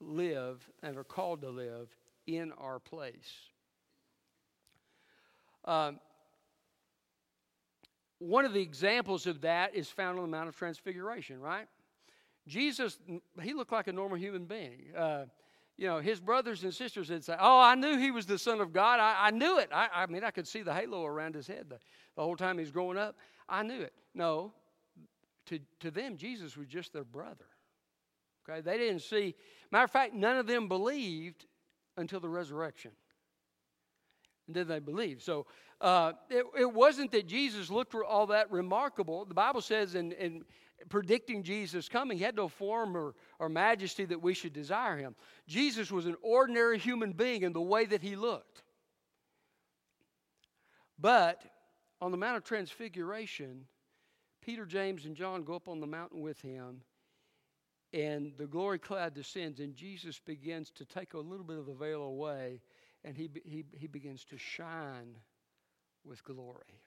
live 0.00 0.68
and 0.82 0.96
are 0.96 1.04
called 1.04 1.42
to 1.42 1.50
live 1.50 1.88
in 2.26 2.52
our 2.52 2.78
place. 2.78 3.32
Um, 5.64 5.98
one 8.18 8.44
of 8.44 8.52
the 8.52 8.60
examples 8.60 9.26
of 9.26 9.42
that 9.42 9.74
is 9.74 9.88
found 9.88 10.18
on 10.18 10.24
the 10.24 10.30
Mount 10.30 10.48
of 10.48 10.56
Transfiguration, 10.56 11.40
right? 11.40 11.66
Jesus, 12.46 12.98
he 13.42 13.52
looked 13.52 13.72
like 13.72 13.86
a 13.86 13.92
normal 13.92 14.16
human 14.16 14.44
being. 14.44 14.86
Uh, 14.96 15.26
you 15.76 15.86
know, 15.86 16.00
his 16.00 16.18
brothers 16.18 16.64
and 16.64 16.74
sisters 16.74 17.10
would 17.10 17.24
say, 17.24 17.36
Oh, 17.38 17.60
I 17.60 17.76
knew 17.76 17.96
he 17.98 18.10
was 18.10 18.26
the 18.26 18.38
Son 18.38 18.60
of 18.60 18.72
God. 18.72 18.98
I, 18.98 19.28
I 19.28 19.30
knew 19.30 19.58
it. 19.58 19.68
I, 19.72 19.88
I, 19.94 20.06
mean, 20.06 20.24
I 20.24 20.30
could 20.32 20.48
see 20.48 20.62
the 20.62 20.74
halo 20.74 21.04
around 21.04 21.34
his 21.36 21.46
head 21.46 21.66
the, 21.68 21.78
the 22.16 22.22
whole 22.22 22.36
time 22.36 22.56
he 22.58 22.62
was 22.62 22.72
growing 22.72 22.98
up. 22.98 23.16
I 23.48 23.62
knew 23.62 23.80
it. 23.80 23.92
No, 24.14 24.52
to, 25.48 25.58
to 25.80 25.90
them, 25.90 26.16
Jesus 26.16 26.56
was 26.56 26.66
just 26.66 26.92
their 26.92 27.04
brother. 27.04 27.46
Okay, 28.48 28.60
they 28.60 28.78
didn't 28.78 29.02
see. 29.02 29.34
Matter 29.70 29.84
of 29.84 29.90
fact, 29.90 30.14
none 30.14 30.36
of 30.36 30.46
them 30.46 30.68
believed 30.68 31.46
until 31.96 32.20
the 32.20 32.28
resurrection. 32.28 32.92
And 34.46 34.56
then 34.56 34.68
they 34.68 34.78
believed. 34.78 35.22
So 35.22 35.46
uh, 35.80 36.12
it, 36.30 36.44
it 36.58 36.72
wasn't 36.72 37.10
that 37.12 37.26
Jesus 37.26 37.70
looked 37.70 37.94
all 37.94 38.26
that 38.28 38.50
remarkable. 38.50 39.24
The 39.26 39.34
Bible 39.34 39.60
says 39.60 39.94
in, 39.94 40.12
in 40.12 40.44
predicting 40.88 41.42
Jesus' 41.42 41.88
coming, 41.88 42.16
he 42.16 42.24
had 42.24 42.36
no 42.36 42.48
form 42.48 42.96
or, 42.96 43.14
or 43.38 43.48
majesty 43.48 44.04
that 44.06 44.22
we 44.22 44.32
should 44.32 44.52
desire 44.52 44.96
him. 44.96 45.14
Jesus 45.46 45.90
was 45.90 46.06
an 46.06 46.16
ordinary 46.22 46.78
human 46.78 47.12
being 47.12 47.42
in 47.42 47.52
the 47.52 47.60
way 47.60 47.84
that 47.84 48.02
he 48.02 48.16
looked. 48.16 48.62
But 50.98 51.42
on 52.00 52.10
the 52.10 52.16
Mount 52.16 52.36
of 52.36 52.44
Transfiguration, 52.44 53.66
Peter, 54.48 54.64
James, 54.64 55.04
and 55.04 55.14
John 55.14 55.42
go 55.42 55.56
up 55.56 55.68
on 55.68 55.78
the 55.78 55.86
mountain 55.86 56.22
with 56.22 56.40
him, 56.40 56.80
and 57.92 58.32
the 58.38 58.46
glory 58.46 58.78
cloud 58.78 59.12
descends, 59.12 59.60
and 59.60 59.74
Jesus 59.74 60.18
begins 60.24 60.70
to 60.70 60.86
take 60.86 61.12
a 61.12 61.18
little 61.18 61.44
bit 61.44 61.58
of 61.58 61.66
the 61.66 61.74
veil 61.74 62.00
away, 62.00 62.62
and 63.04 63.14
he, 63.14 63.28
he, 63.44 63.66
he 63.76 63.86
begins 63.86 64.24
to 64.24 64.38
shine 64.38 65.18
with 66.02 66.24
glory. 66.24 66.80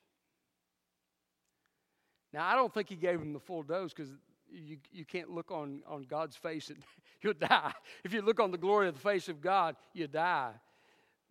Now, 2.34 2.48
I 2.48 2.56
don't 2.56 2.74
think 2.74 2.90
he 2.90 2.96
gave 2.96 3.22
him 3.22 3.32
the 3.32 3.40
full 3.40 3.62
dose 3.62 3.94
because 3.94 4.12
you, 4.52 4.78
you 4.92 5.06
can't 5.06 5.30
look 5.30 5.52
on, 5.52 5.84
on 5.88 6.02
God's 6.02 6.36
face 6.36 6.72
and 6.72 6.80
you'll 7.22 7.36
die. 7.36 7.74
If 8.04 8.12
you 8.12 8.24
look 8.24 8.40
on 8.40 8.50
the 8.50 8.58
glory 8.58 8.88
of 8.88 8.96
the 8.96 9.02
face 9.02 9.30
of 9.30 9.40
God, 9.40 9.76
you 9.94 10.08
die. 10.08 10.54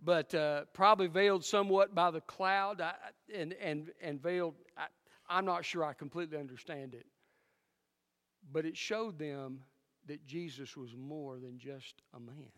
But 0.00 0.32
uh, 0.32 0.66
probably 0.74 1.08
veiled 1.08 1.44
somewhat 1.44 1.92
by 1.92 2.12
the 2.12 2.20
cloud 2.20 2.80
I, 2.80 2.92
and, 3.34 3.52
and, 3.54 3.90
and 4.00 4.22
veiled. 4.22 4.54
I, 4.78 4.84
I'm 5.30 5.44
not 5.44 5.64
sure 5.64 5.84
I 5.84 5.92
completely 5.92 6.36
understand 6.36 6.94
it. 6.94 7.06
But 8.52 8.66
it 8.66 8.76
showed 8.76 9.18
them 9.18 9.60
that 10.06 10.26
Jesus 10.26 10.76
was 10.76 10.94
more 10.96 11.38
than 11.38 11.58
just 11.58 12.02
a 12.14 12.20
man. 12.20 12.50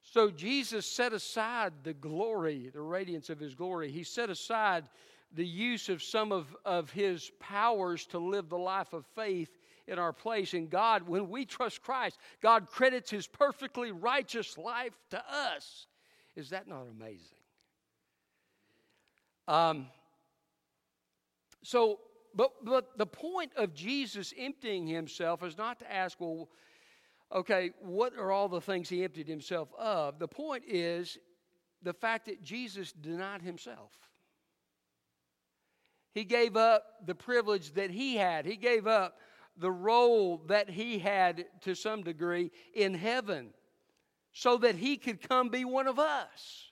So 0.00 0.30
Jesus 0.30 0.86
set 0.86 1.12
aside 1.12 1.72
the 1.84 1.94
glory, 1.94 2.70
the 2.72 2.80
radiance 2.80 3.30
of 3.30 3.38
his 3.38 3.54
glory. 3.54 3.90
He 3.90 4.02
set 4.02 4.30
aside 4.30 4.84
the 5.34 5.46
use 5.46 5.88
of 5.88 6.02
some 6.02 6.32
of, 6.32 6.54
of 6.64 6.90
his 6.90 7.30
powers 7.38 8.06
to 8.06 8.18
live 8.18 8.48
the 8.48 8.58
life 8.58 8.92
of 8.92 9.06
faith 9.14 9.50
in 9.86 9.98
our 9.98 10.12
place. 10.12 10.54
And 10.54 10.68
God, 10.68 11.08
when 11.08 11.28
we 11.28 11.44
trust 11.44 11.82
Christ, 11.82 12.18
God 12.40 12.68
credits 12.68 13.10
his 13.10 13.26
perfectly 13.26 13.92
righteous 13.92 14.58
life 14.58 14.98
to 15.10 15.22
us. 15.30 15.86
Is 16.36 16.50
that 16.50 16.68
not 16.68 16.86
amazing? 16.90 17.41
Um, 19.52 19.88
so, 21.62 21.98
but, 22.34 22.52
but 22.64 22.96
the 22.96 23.04
point 23.04 23.52
of 23.58 23.74
Jesus 23.74 24.32
emptying 24.38 24.86
himself 24.86 25.42
is 25.42 25.58
not 25.58 25.78
to 25.80 25.92
ask, 25.92 26.18
well, 26.18 26.48
okay, 27.30 27.72
what 27.82 28.16
are 28.16 28.32
all 28.32 28.48
the 28.48 28.62
things 28.62 28.88
he 28.88 29.04
emptied 29.04 29.28
himself 29.28 29.68
of? 29.78 30.18
The 30.18 30.26
point 30.26 30.64
is 30.66 31.18
the 31.82 31.92
fact 31.92 32.26
that 32.26 32.42
Jesus 32.42 32.92
denied 32.92 33.42
himself. 33.42 33.92
He 36.14 36.24
gave 36.24 36.56
up 36.56 36.84
the 37.04 37.14
privilege 37.14 37.74
that 37.74 37.90
he 37.90 38.16
had. 38.16 38.46
He 38.46 38.56
gave 38.56 38.86
up 38.86 39.18
the 39.58 39.70
role 39.70 40.38
that 40.46 40.70
he 40.70 40.98
had 40.98 41.44
to 41.60 41.74
some 41.74 42.02
degree 42.02 42.50
in 42.74 42.94
heaven 42.94 43.50
so 44.32 44.56
that 44.56 44.76
he 44.76 44.96
could 44.96 45.28
come 45.28 45.50
be 45.50 45.66
one 45.66 45.88
of 45.88 45.98
us. 45.98 46.70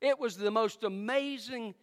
It 0.00 0.18
was 0.18 0.38
the 0.38 0.50
most 0.50 0.82
amazing 0.82 1.74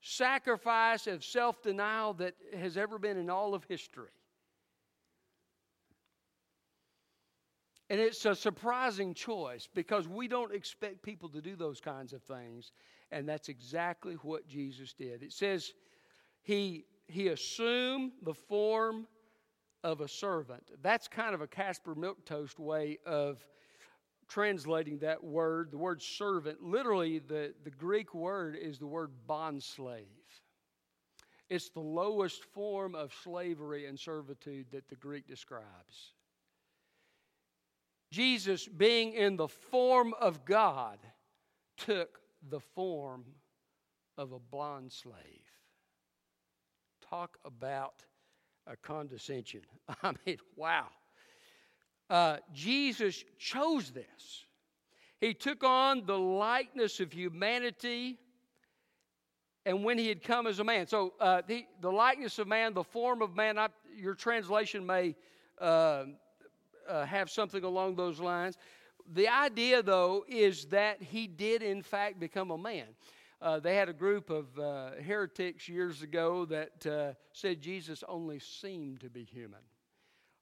sacrifice 0.00 1.06
of 1.06 1.24
self 1.24 1.62
denial 1.62 2.14
that 2.14 2.34
has 2.56 2.76
ever 2.76 2.98
been 2.98 3.16
in 3.16 3.30
all 3.30 3.54
of 3.54 3.64
history. 3.64 4.10
And 7.90 7.98
it's 7.98 8.24
a 8.24 8.36
surprising 8.36 9.14
choice 9.14 9.68
because 9.74 10.06
we 10.06 10.28
don't 10.28 10.54
expect 10.54 11.02
people 11.02 11.28
to 11.30 11.40
do 11.40 11.56
those 11.56 11.80
kinds 11.80 12.12
of 12.12 12.22
things. 12.22 12.70
And 13.10 13.28
that's 13.28 13.48
exactly 13.48 14.14
what 14.22 14.46
Jesus 14.46 14.92
did. 14.92 15.24
It 15.24 15.32
says 15.32 15.72
he, 16.42 16.84
he 17.08 17.28
assumed 17.28 18.12
the 18.22 18.34
form 18.34 19.08
of 19.82 20.00
a 20.02 20.08
servant. 20.08 20.62
That's 20.82 21.08
kind 21.08 21.34
of 21.34 21.40
a 21.40 21.48
Caspar 21.48 21.96
Milquetoast 21.96 22.60
way 22.60 22.98
of 23.04 23.44
translating 24.30 24.98
that 25.00 25.22
word. 25.22 25.70
The 25.70 25.76
word 25.76 26.00
servant, 26.00 26.62
literally, 26.62 27.18
the, 27.18 27.52
the 27.64 27.70
Greek 27.70 28.14
word 28.14 28.56
is 28.56 28.78
the 28.78 28.86
word 28.86 29.10
bondslave. 29.28 30.06
It's 31.50 31.68
the 31.68 31.80
lowest 31.80 32.44
form 32.44 32.94
of 32.94 33.12
slavery 33.24 33.86
and 33.86 33.98
servitude 33.98 34.66
that 34.70 34.88
the 34.88 34.94
Greek 34.94 35.26
describes. 35.26 36.14
Jesus, 38.12 38.66
being 38.66 39.12
in 39.12 39.36
the 39.36 39.48
form 39.48 40.14
of 40.20 40.44
God, 40.44 40.98
took 41.76 42.20
the 42.48 42.60
form 42.60 43.24
of 44.16 44.32
a 44.32 44.38
bond 44.38 44.92
slave. 44.92 45.14
Talk 47.08 47.36
about 47.44 48.04
a 48.66 48.76
condescension. 48.76 49.62
I 50.02 50.12
mean, 50.24 50.38
wow. 50.54 50.86
Uh, 52.10 52.38
Jesus 52.52 53.24
chose 53.38 53.90
this. 53.90 54.44
He 55.20 55.32
took 55.32 55.62
on 55.62 56.06
the 56.06 56.18
likeness 56.18 56.98
of 56.98 57.12
humanity, 57.12 58.18
and 59.64 59.84
when 59.84 59.96
he 59.96 60.08
had 60.08 60.24
come 60.24 60.48
as 60.48 60.58
a 60.58 60.64
man. 60.64 60.88
So, 60.88 61.12
uh, 61.20 61.42
the, 61.46 61.66
the 61.80 61.92
likeness 61.92 62.40
of 62.40 62.48
man, 62.48 62.74
the 62.74 62.82
form 62.82 63.22
of 63.22 63.36
man, 63.36 63.58
I, 63.58 63.68
your 63.96 64.14
translation 64.14 64.84
may 64.84 65.14
uh, 65.60 66.06
uh, 66.88 67.04
have 67.04 67.30
something 67.30 67.62
along 67.62 67.94
those 67.94 68.18
lines. 68.18 68.56
The 69.12 69.28
idea, 69.28 69.82
though, 69.82 70.24
is 70.28 70.64
that 70.66 71.00
he 71.00 71.28
did, 71.28 71.62
in 71.62 71.82
fact, 71.82 72.18
become 72.18 72.50
a 72.50 72.58
man. 72.58 72.86
Uh, 73.40 73.60
they 73.60 73.76
had 73.76 73.88
a 73.88 73.92
group 73.92 74.30
of 74.30 74.58
uh, 74.58 74.90
heretics 75.02 75.68
years 75.68 76.02
ago 76.02 76.44
that 76.46 76.86
uh, 76.86 77.12
said 77.32 77.60
Jesus 77.60 78.02
only 78.08 78.38
seemed 78.38 79.00
to 79.00 79.08
be 79.08 79.22
human. 79.22 79.60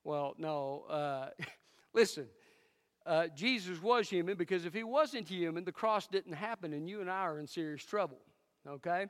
Well, 0.09 0.35
no. 0.39 0.85
Uh, 0.89 1.29
listen, 1.93 2.29
uh, 3.05 3.27
Jesus 3.37 3.83
was 3.83 4.09
human 4.09 4.39
because 4.39 4.65
if 4.65 4.73
he 4.73 4.83
wasn't 4.83 5.29
human, 5.29 5.65
the 5.65 5.73
cross 5.73 6.07
didn't 6.07 6.33
happen, 6.33 6.73
and 6.73 6.89
you 6.89 7.03
and 7.03 7.11
I 7.11 7.21
are 7.25 7.39
in 7.39 7.47
serious 7.47 7.85
trouble. 7.85 8.17
Okay? 8.67 9.05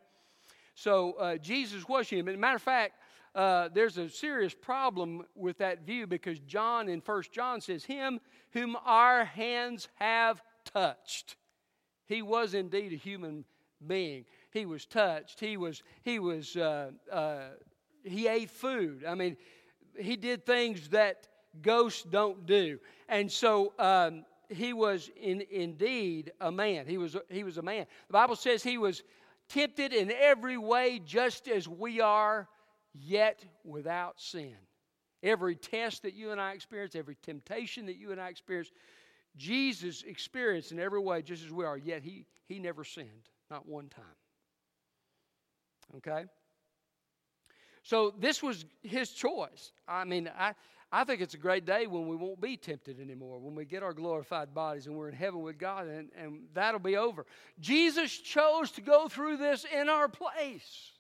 So 0.75 1.13
uh, 1.13 1.37
Jesus 1.37 1.89
was 1.89 2.09
human. 2.09 2.41
Matter 2.41 2.57
of 2.57 2.63
fact, 2.63 2.95
uh, 3.37 3.69
there's 3.73 3.97
a 3.97 4.09
serious 4.09 4.53
problem 4.53 5.23
with 5.37 5.59
that 5.59 5.87
view 5.87 6.09
because 6.09 6.41
John 6.41 6.89
in 6.89 7.01
First 7.01 7.31
John 7.31 7.61
says, 7.61 7.85
Him 7.85 8.19
whom 8.51 8.77
our 8.85 9.25
hands 9.25 9.87
have 10.01 10.43
touched. 10.65 11.37
He 12.07 12.23
was 12.23 12.55
indeed 12.55 12.93
a 12.93 12.97
human 12.97 13.45
being. 13.87 14.25
He 14.51 14.67
was 14.67 14.85
touched. 14.85 15.39
He 15.39 15.57
was, 15.57 15.85
he 16.03 16.19
was, 16.19 16.57
uh, 16.57 16.91
uh, 17.13 17.51
he 18.03 18.27
ate 18.27 18.51
food. 18.51 19.05
I 19.07 19.15
mean, 19.15 19.37
he 19.99 20.17
did 20.17 20.47
things 20.47 20.89
that 20.89 21.29
ghosts 21.63 22.03
don't 22.03 22.47
do. 22.47 22.79
And 23.09 23.31
so 23.31 23.73
um, 23.79 24.25
he 24.49 24.73
was 24.73 25.11
in, 25.21 25.43
indeed 25.51 26.33
a 26.41 26.51
man. 26.51 26.87
He 26.87 26.99
was, 26.99 27.17
he 27.29 27.45
was 27.45 27.59
a 27.59 27.63
man. 27.63 27.87
The 28.09 28.13
Bible 28.13 28.37
says 28.37 28.63
he 28.63 28.79
was 28.79 29.03
tempted 29.49 29.93
in 29.93 30.11
every 30.13 30.59
way 30.59 31.01
just 31.05 31.49
as 31.49 31.69
we 31.69 32.01
are 32.01 32.49
yet 32.95 33.45
without 33.65 34.21
sin. 34.21 34.55
Every 35.23 35.57
test 35.57 36.03
that 36.03 36.15
you 36.15 36.31
and 36.31 36.41
I 36.41 36.53
experience, 36.53 36.95
every 36.95 37.17
temptation 37.17 37.87
that 37.87 37.97
you 37.97 38.13
and 38.13 38.21
I 38.21 38.29
experience, 38.29 38.71
Jesus 39.37 40.05
experienced 40.07 40.73
in 40.73 40.79
every 40.79 41.01
way 41.01 41.23
just 41.23 41.45
as 41.45 41.51
we 41.51 41.65
are, 41.65 41.77
yet 41.77 42.03
he, 42.03 42.25
he 42.47 42.59
never 42.59 42.85
sinned, 42.85 43.29
not 43.51 43.67
one 43.67 43.89
time. 43.89 44.05
Okay? 45.97 46.27
So 47.88 48.12
this 48.18 48.42
was 48.42 48.66
his 48.83 49.12
choice. 49.12 49.72
I 49.88 50.05
mean, 50.05 50.31
I, 50.38 50.53
I 50.92 51.05
think 51.05 51.22
it's 51.22 51.33
a 51.33 51.38
great 51.38 51.64
day 51.64 51.87
when 51.87 52.07
we 52.07 52.16
won't 52.16 52.38
be 52.38 52.55
tempted 52.55 53.01
anymore, 53.01 53.38
when 53.38 53.55
we 53.55 53.64
get 53.64 53.83
our 53.83 53.94
glorified 53.94 54.53
bodies 54.53 54.87
and 54.87 54.94
we're 54.94 55.09
in 55.09 55.14
heaven 55.14 55.40
with 55.40 55.57
God, 55.57 55.87
and, 55.87 56.11
and 56.14 56.40
that'll 56.53 56.81
be 56.81 56.98
over. 56.98 57.24
Jesus 57.61 58.14
chose 58.14 58.72
to 58.72 58.83
go 58.83 59.09
through 59.09 59.38
this 59.38 59.64
in 59.64 59.88
our 59.88 60.07
place. 60.07 60.92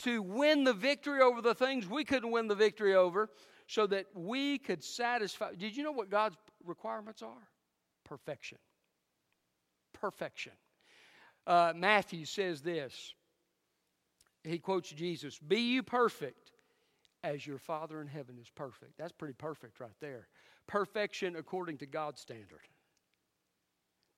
to 0.00 0.20
win 0.20 0.62
the 0.62 0.74
victory 0.74 1.22
over 1.22 1.40
the 1.40 1.54
things 1.54 1.88
we 1.88 2.04
couldn't 2.04 2.30
win 2.30 2.46
the 2.46 2.54
victory 2.54 2.94
over 2.94 3.30
so 3.66 3.86
that 3.86 4.04
we 4.14 4.58
could 4.58 4.84
satisfy. 4.84 5.52
Did 5.54 5.74
you 5.74 5.82
know 5.82 5.90
what 5.90 6.10
God's 6.10 6.36
requirements 6.62 7.22
are? 7.22 7.48
Perfection. 8.04 8.58
Perfection. 9.94 10.52
Uh, 11.46 11.72
Matthew 11.74 12.26
says 12.26 12.60
this. 12.60 13.14
He 14.46 14.58
quotes 14.58 14.90
Jesus 14.90 15.38
Be 15.38 15.60
you 15.60 15.82
perfect 15.82 16.52
as 17.24 17.46
your 17.46 17.58
Father 17.58 18.00
in 18.00 18.06
heaven 18.06 18.38
is 18.40 18.48
perfect. 18.48 18.96
That's 18.98 19.12
pretty 19.12 19.34
perfect 19.34 19.80
right 19.80 19.96
there. 20.00 20.28
Perfection 20.66 21.36
according 21.36 21.78
to 21.78 21.86
God's 21.86 22.20
standard. 22.20 22.60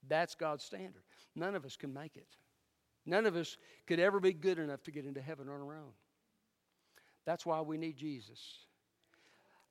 That's 0.07 0.35
God's 0.35 0.65
standard. 0.65 1.03
None 1.35 1.55
of 1.55 1.65
us 1.65 1.77
can 1.77 1.93
make 1.93 2.17
it. 2.17 2.29
None 3.07 3.27
of 3.27 3.37
us 3.37 3.57
could 3.87 3.99
ever 3.99 4.21
be 4.21 4.33
good 4.33 4.59
enough 4.59 4.83
to 4.85 4.91
get 4.91 5.07
into 5.07 5.21
heaven 5.21 5.49
on 5.49 5.61
our 5.61 5.75
own. 5.75 5.93
That's 7.25 7.47
why 7.47 7.61
we 7.61 7.79
need 7.79 7.97
Jesus. 7.97 8.59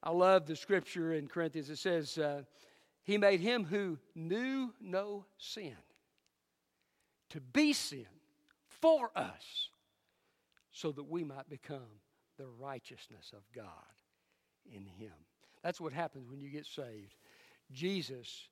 I 0.03 0.11
love 0.11 0.45
the 0.45 0.55
scripture 0.55 1.13
in 1.13 1.27
Corinthians. 1.27 1.69
It 1.69 1.77
says, 1.77 2.17
uh, 2.17 2.43
He 3.03 3.17
made 3.17 3.39
him 3.39 3.63
who 3.63 3.97
knew 4.15 4.73
no 4.79 5.25
sin 5.37 5.75
to 7.29 7.41
be 7.41 7.73
sin 7.73 8.05
for 8.67 9.11
us 9.15 9.69
so 10.77 10.91
that 10.91 11.09
we 11.09 11.23
might 11.23 11.49
become 11.49 12.01
the 12.37 12.45
righteousness 12.59 13.31
of 13.33 13.41
God 13.55 13.65
in 14.71 14.85
him. 14.85 15.13
That's 15.63 15.81
what 15.81 15.91
happens 15.91 16.29
when 16.29 16.39
you 16.39 16.49
get 16.49 16.67
saved. 16.67 17.15
Jesus, 17.71 18.47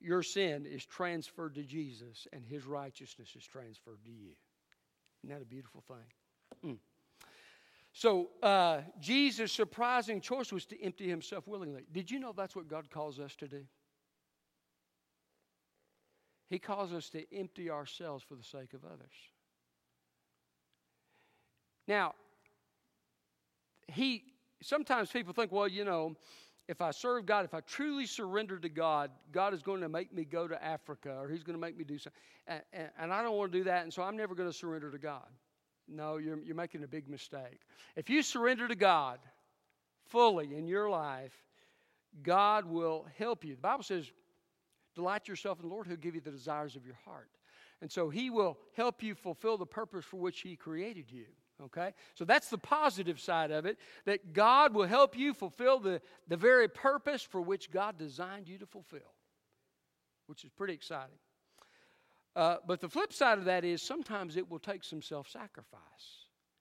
your 0.00 0.22
sin 0.22 0.66
is 0.66 0.86
transferred 0.86 1.56
to 1.56 1.64
Jesus, 1.64 2.28
and 2.32 2.44
his 2.44 2.64
righteousness 2.64 3.34
is 3.36 3.44
transferred 3.44 4.04
to 4.04 4.10
you. 4.10 4.36
Isn't 5.24 5.36
that 5.36 5.42
a 5.42 5.46
beautiful 5.46 5.82
thing? 5.88 6.70
Mm. 6.72 6.78
So, 7.92 8.28
uh, 8.40 8.82
Jesus' 9.00 9.50
surprising 9.50 10.20
choice 10.20 10.52
was 10.52 10.64
to 10.66 10.80
empty 10.80 11.08
himself 11.08 11.48
willingly. 11.48 11.86
Did 11.90 12.08
you 12.08 12.20
know 12.20 12.34
that's 12.36 12.54
what 12.54 12.68
God 12.68 12.88
calls 12.88 13.18
us 13.18 13.34
to 13.36 13.48
do? 13.48 13.64
He 16.48 16.60
calls 16.60 16.92
us 16.92 17.08
to 17.10 17.24
empty 17.36 17.68
ourselves 17.68 18.22
for 18.22 18.36
the 18.36 18.44
sake 18.44 18.74
of 18.74 18.84
others. 18.84 19.10
Now, 21.86 22.14
he 23.88 24.24
sometimes 24.62 25.10
people 25.10 25.32
think, 25.32 25.52
well, 25.52 25.68
you 25.68 25.84
know, 25.84 26.16
if 26.68 26.80
I 26.80 26.90
serve 26.90 27.26
God, 27.26 27.44
if 27.44 27.54
I 27.54 27.60
truly 27.60 28.06
surrender 28.06 28.58
to 28.58 28.68
God, 28.68 29.10
God 29.30 29.54
is 29.54 29.62
going 29.62 29.80
to 29.82 29.88
make 29.88 30.12
me 30.12 30.24
go 30.24 30.48
to 30.48 30.62
Africa 30.62 31.16
or 31.16 31.28
He's 31.28 31.44
going 31.44 31.54
to 31.54 31.60
make 31.60 31.76
me 31.76 31.84
do 31.84 31.96
something. 31.96 32.20
And, 32.48 32.62
and, 32.72 32.88
and 32.98 33.12
I 33.12 33.22
don't 33.22 33.36
want 33.36 33.52
to 33.52 33.58
do 33.58 33.64
that, 33.64 33.84
and 33.84 33.92
so 33.92 34.02
I'm 34.02 34.16
never 34.16 34.34
going 34.34 34.50
to 34.50 34.56
surrender 34.56 34.90
to 34.90 34.98
God. 34.98 35.26
No, 35.88 36.16
you're, 36.16 36.40
you're 36.40 36.56
making 36.56 36.82
a 36.82 36.88
big 36.88 37.08
mistake. 37.08 37.60
If 37.94 38.10
you 38.10 38.22
surrender 38.22 38.66
to 38.66 38.74
God 38.74 39.20
fully 40.08 40.56
in 40.56 40.66
your 40.66 40.90
life, 40.90 41.32
God 42.24 42.64
will 42.64 43.06
help 43.16 43.44
you. 43.44 43.54
The 43.54 43.60
Bible 43.60 43.84
says, 43.84 44.10
Delight 44.96 45.28
yourself 45.28 45.60
in 45.60 45.68
the 45.68 45.72
Lord, 45.72 45.86
He'll 45.86 45.96
give 45.96 46.14
you 46.14 46.20
the 46.20 46.30
desires 46.30 46.74
of 46.74 46.84
your 46.84 46.98
heart. 47.04 47.28
And 47.80 47.92
so 47.92 48.08
He 48.08 48.30
will 48.30 48.58
help 48.74 49.02
you 49.02 49.14
fulfill 49.14 49.58
the 49.58 49.66
purpose 49.66 50.04
for 50.04 50.16
which 50.16 50.40
He 50.40 50.56
created 50.56 51.10
you. 51.10 51.26
Okay? 51.64 51.92
So 52.14 52.24
that's 52.24 52.48
the 52.48 52.58
positive 52.58 53.18
side 53.18 53.50
of 53.50 53.66
it 53.66 53.78
that 54.04 54.32
God 54.32 54.74
will 54.74 54.86
help 54.86 55.16
you 55.16 55.32
fulfill 55.32 55.78
the, 55.78 56.00
the 56.28 56.36
very 56.36 56.68
purpose 56.68 57.22
for 57.22 57.40
which 57.40 57.70
God 57.70 57.98
designed 57.98 58.48
you 58.48 58.58
to 58.58 58.66
fulfill, 58.66 59.14
which 60.26 60.44
is 60.44 60.50
pretty 60.50 60.74
exciting. 60.74 61.18
Uh, 62.34 62.56
but 62.66 62.80
the 62.80 62.88
flip 62.88 63.12
side 63.12 63.38
of 63.38 63.46
that 63.46 63.64
is 63.64 63.80
sometimes 63.80 64.36
it 64.36 64.50
will 64.50 64.58
take 64.58 64.84
some 64.84 65.00
self 65.00 65.28
sacrifice, 65.28 65.80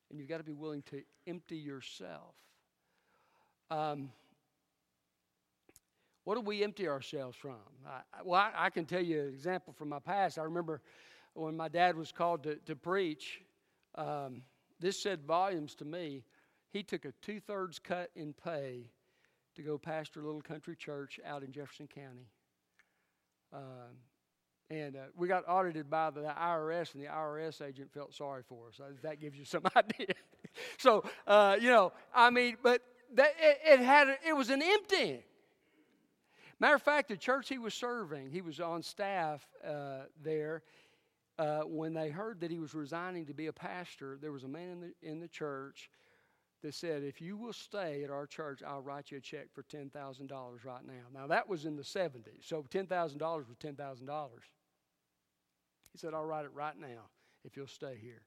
and 0.10 0.18
you've 0.18 0.30
got 0.30 0.38
to 0.38 0.44
be 0.44 0.54
willing 0.54 0.82
to 0.84 1.02
empty 1.28 1.58
yourself. 1.58 2.34
Um, 3.70 4.10
what 6.24 6.36
do 6.36 6.42
we 6.42 6.64
empty 6.64 6.88
ourselves 6.88 7.36
from? 7.36 7.58
I, 7.86 8.02
well, 8.24 8.40
I, 8.40 8.66
I, 8.66 8.70
can 8.70 8.86
tell 8.86 9.02
you 9.02 9.22
an 9.22 9.28
example 9.28 9.74
from 9.74 9.90
my 9.90 10.00
past. 10.00 10.40
I 10.40 10.44
remember 10.44 10.82
when 11.34 11.58
my 11.58 11.68
dad 11.68 11.98
was 11.98 12.12
called 12.12 12.44
to, 12.44 12.56
to 12.66 12.76
preach, 12.76 13.42
um, 13.96 14.42
this 14.80 15.02
said 15.02 15.24
volumes 15.24 15.76
to 15.76 15.86
me. 15.86 16.24
He 16.72 16.84
took 16.84 17.06
a 17.06 17.14
two 17.22 17.40
thirds 17.40 17.80
cut 17.80 18.10
in 18.16 18.34
pay 18.34 18.92
to 19.56 19.62
go 19.62 19.78
pastor 19.78 20.22
a 20.22 20.26
little 20.26 20.42
country 20.42 20.76
church 20.76 21.20
out 21.26 21.44
in 21.44 21.52
Jefferson 21.52 21.88
County. 21.88 22.28
Um, 23.54 23.96
and 24.70 24.96
uh, 24.96 25.00
we 25.16 25.28
got 25.28 25.48
audited 25.48 25.90
by 25.90 26.10
the 26.10 26.22
IRS, 26.22 26.94
and 26.94 27.04
the 27.04 27.08
IRS 27.08 27.62
agent 27.62 27.94
felt 27.94 28.14
sorry 28.14 28.42
for 28.48 28.68
us. 28.68 28.82
That 29.04 29.20
gives 29.20 29.38
you 29.38 29.46
some 29.46 29.64
idea. 29.76 30.08
so, 30.78 31.04
uh, 31.28 31.58
you 31.60 31.70
know, 31.70 31.92
I 32.14 32.30
mean, 32.30 32.58
but 32.62 32.82
that, 33.14 33.34
it, 33.40 33.60
it, 33.66 33.80
had 33.80 34.18
it 34.28 34.36
was 34.36 34.50
an 34.50 34.62
emptying. 34.62 35.24
Matter 36.60 36.76
of 36.76 36.82
fact, 36.82 37.10
the 37.10 37.18
church 37.18 37.50
he 37.50 37.58
was 37.58 37.74
serving, 37.74 38.30
he 38.30 38.42
was 38.42 38.60
on 38.60 38.82
staff 38.82 39.46
uh, 39.66 40.04
there. 40.24 40.64
Uh, 41.38 41.62
when 41.62 41.94
they 41.94 42.10
heard 42.10 42.40
that 42.40 42.52
he 42.52 42.60
was 42.60 42.74
resigning 42.74 43.26
to 43.26 43.34
be 43.34 43.48
a 43.48 43.54
pastor, 43.54 44.18
there 44.22 44.32
was 44.32 44.44
a 44.44 44.48
man 44.48 44.70
in 44.70 44.80
the 44.80 44.94
in 45.02 45.20
the 45.20 45.28
church 45.28 45.90
that 46.62 46.74
said, 46.74 47.04
"If 47.04 47.22
you 47.22 47.36
will 47.36 47.54
stay 47.54 48.04
at 48.04 48.10
our 48.10 48.26
church, 48.26 48.64
I'll 48.66 48.82
write 48.82 49.12
you 49.12 49.18
a 49.18 49.22
check 49.22 49.48
for 49.54 49.64
ten 49.64 49.90
thousand 49.90 50.28
dollars 50.28 50.64
right 50.64 50.86
now." 50.86 51.08
Now 51.14 51.28
that 51.28 51.50
was 51.50 51.66
in 51.66 51.76
the 51.76 51.84
'70s, 51.84 52.44
so 52.44 52.66
ten 52.70 52.88
thousand 52.88 53.20
dollars 53.20 53.48
was 53.48 53.58
ten 53.58 53.76
thousand 53.76 54.08
dollars. 54.08 54.44
He 55.96 56.00
said, 56.00 56.14
I'll 56.14 56.26
write 56.26 56.44
it 56.44 56.52
right 56.54 56.78
now 56.78 57.08
if 57.46 57.56
you'll 57.56 57.68
stay 57.68 57.98
here. 58.02 58.22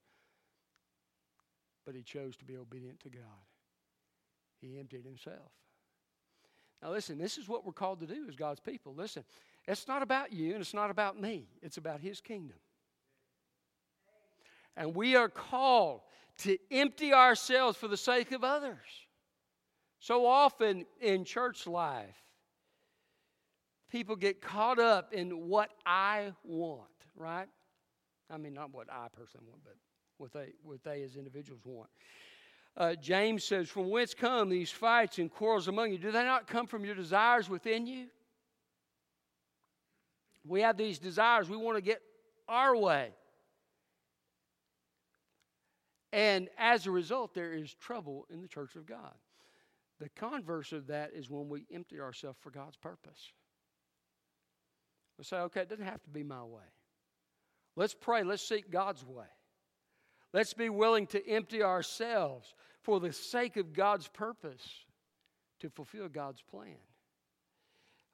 But 1.85 1.95
he 1.95 2.03
chose 2.03 2.35
to 2.39 2.47
be 2.47 2.57
obedient 2.57 3.01
to 3.01 3.11
God. 3.11 3.45
He 4.59 4.79
emptied 4.79 5.05
himself. 5.05 5.53
Now, 6.83 6.93
listen, 6.93 7.19
this 7.19 7.37
is 7.37 7.47
what 7.47 7.67
we're 7.67 7.73
called 7.73 8.01
to 8.01 8.07
do 8.07 8.25
as 8.27 8.37
God's 8.37 8.61
people. 8.61 8.95
Listen, 8.95 9.23
it's 9.67 9.87
not 9.87 10.01
about 10.01 10.33
you 10.33 10.53
and 10.53 10.63
it's 10.63 10.73
not 10.73 10.91
about 10.91 11.21
me, 11.21 11.49
it's 11.61 11.77
about 11.77 12.01
His 12.01 12.23
kingdom. 12.23 12.57
And 14.79 14.95
we 14.95 15.17
are 15.17 15.29
called 15.29 16.03
to 16.39 16.57
empty 16.71 17.13
ourselves 17.13 17.77
for 17.77 17.89
the 17.89 17.97
sake 17.97 18.31
of 18.31 18.45
others. 18.45 18.79
So 19.99 20.25
often 20.25 20.87
in 21.01 21.25
church 21.25 21.67
life, 21.67 22.15
people 23.91 24.15
get 24.15 24.41
caught 24.41 24.79
up 24.79 25.13
in 25.13 25.49
what 25.49 25.71
I 25.85 26.33
want, 26.45 26.85
right? 27.17 27.49
I 28.31 28.37
mean, 28.37 28.55
not 28.55 28.73
what 28.73 28.87
I 28.89 29.09
personally 29.13 29.47
want, 29.49 29.63
but 29.65 29.75
what 30.19 30.33
they, 30.33 30.53
what 30.63 30.85
they 30.85 31.03
as 31.03 31.17
individuals 31.17 31.63
want. 31.65 31.91
Uh, 32.77 32.95
James 32.95 33.43
says, 33.43 33.69
From 33.69 33.91
whence 33.91 34.15
come 34.15 34.49
these 34.49 34.71
fights 34.71 35.19
and 35.19 35.29
quarrels 35.29 35.67
among 35.67 35.91
you? 35.91 35.99
Do 35.99 36.13
they 36.13 36.23
not 36.23 36.47
come 36.47 36.69
from 36.69 36.85
your 36.85 36.95
desires 36.95 37.51
within 37.51 37.89
you? 37.89 38.07
We 40.47 40.61
have 40.61 40.77
these 40.77 41.01
desires. 41.01 41.51
We 41.51 41.57
want 41.57 41.77
to 41.79 41.83
get 41.83 42.01
our 42.49 42.77
way. 42.77 43.11
And 46.13 46.49
as 46.59 46.87
a 46.87 46.91
result, 46.91 47.35
there 47.35 47.53
is 47.53 47.75
trouble 47.75 48.27
in 48.31 48.41
the 48.41 48.49
church 48.49 48.77
of 48.77 48.87
God. 48.87 49.15
The 50.01 50.09
converse 50.11 50.73
of 50.73 50.87
that 50.87 51.11
is 51.15 51.29
when 51.29 51.49
we 51.49 51.67
empty 51.73 52.01
ourselves 52.01 52.39
for 52.41 52.51
God's 52.51 52.77
purpose. 52.77 53.33
We 55.19 55.25
say, 55.25 55.39
okay, 55.39 55.63
it 55.63 55.69
doesn't 55.69 55.85
have 55.85 56.03
to 56.05 56.11
be 56.11 56.23
my 56.23 56.45
way. 56.45 56.63
Let's 57.77 57.95
pray. 57.95 58.23
Let's 58.23 58.47
seek 58.47 58.71
God's 58.71 59.05
way. 59.05 59.27
Let's 60.33 60.55
be 60.55 60.69
willing 60.69 61.07
to 61.09 61.29
empty 61.29 61.63
ourselves 61.63 62.55
for 62.83 63.01
the 63.01 63.13
sake 63.13 63.57
of 63.57 63.73
God's 63.73 64.09
purpose 64.09 64.63
to 65.61 65.69
fulfill 65.69 66.09
God's 66.09 66.43
plan. 66.43 66.77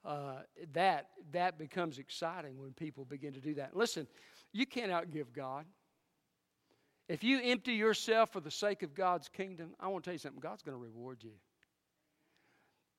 Uh, 0.03 0.41
that, 0.73 1.09
that 1.31 1.57
becomes 1.57 1.97
exciting 1.97 2.59
when 2.59 2.73
people 2.73 3.05
begin 3.05 3.33
to 3.33 3.39
do 3.39 3.55
that. 3.55 3.75
Listen, 3.75 4.07
you 4.53 4.65
can't 4.65 4.91
outgive 4.91 5.33
God. 5.33 5.65
If 7.07 7.23
you 7.23 7.39
empty 7.43 7.73
yourself 7.73 8.31
for 8.31 8.39
the 8.39 8.49
sake 8.49 8.81
of 8.81 8.95
God's 8.95 9.29
kingdom, 9.29 9.75
I 9.79 9.87
want 9.89 10.03
to 10.03 10.07
tell 10.07 10.13
you 10.13 10.19
something 10.19 10.39
God's 10.39 10.63
going 10.63 10.75
to 10.77 10.83
reward 10.83 11.23
you. 11.23 11.33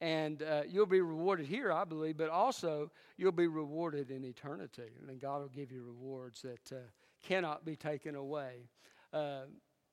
And 0.01 0.43
uh, 0.43 0.63
you'll 0.69 0.87
be 0.87 1.01
rewarded 1.01 1.47
here, 1.47 1.73
I 1.73 1.85
believe, 1.85 2.17
but 2.17 2.29
also 2.29 2.93
you'll 3.17 3.33
be 3.33 3.47
rewarded 3.47 4.11
in 4.11 4.25
eternity. 4.25 4.91
And 5.01 5.09
then 5.09 5.19
God 5.19 5.41
will 5.41 5.49
give 5.49 5.73
you 5.73 5.83
rewards 5.83 6.43
that 6.43 6.77
uh, 6.77 6.81
cannot 7.27 7.65
be 7.65 7.77
taken 7.77 8.15
away. 8.15 8.69
Uh, 9.13 9.43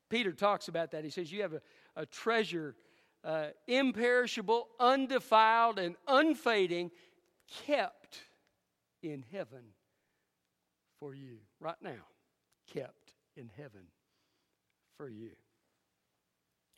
Peter 0.10 0.34
talks 0.34 0.68
about 0.68 0.92
that. 0.92 1.04
He 1.04 1.10
says, 1.10 1.32
You 1.32 1.42
have 1.42 1.54
a, 1.54 1.62
a 1.96 2.06
treasure, 2.06 2.76
uh, 3.24 3.48
imperishable, 3.66 4.68
undefiled, 4.80 5.80
and 5.80 5.96
unfading, 6.08 6.92
kept 7.66 8.20
in 9.02 9.24
heaven 9.32 9.64
for 11.00 11.16
you. 11.16 11.38
Right 11.60 11.82
now, 11.82 12.06
kept 12.72 13.14
in 13.38 13.50
heaven 13.58 13.88
for 14.98 15.08
you. 15.08 15.32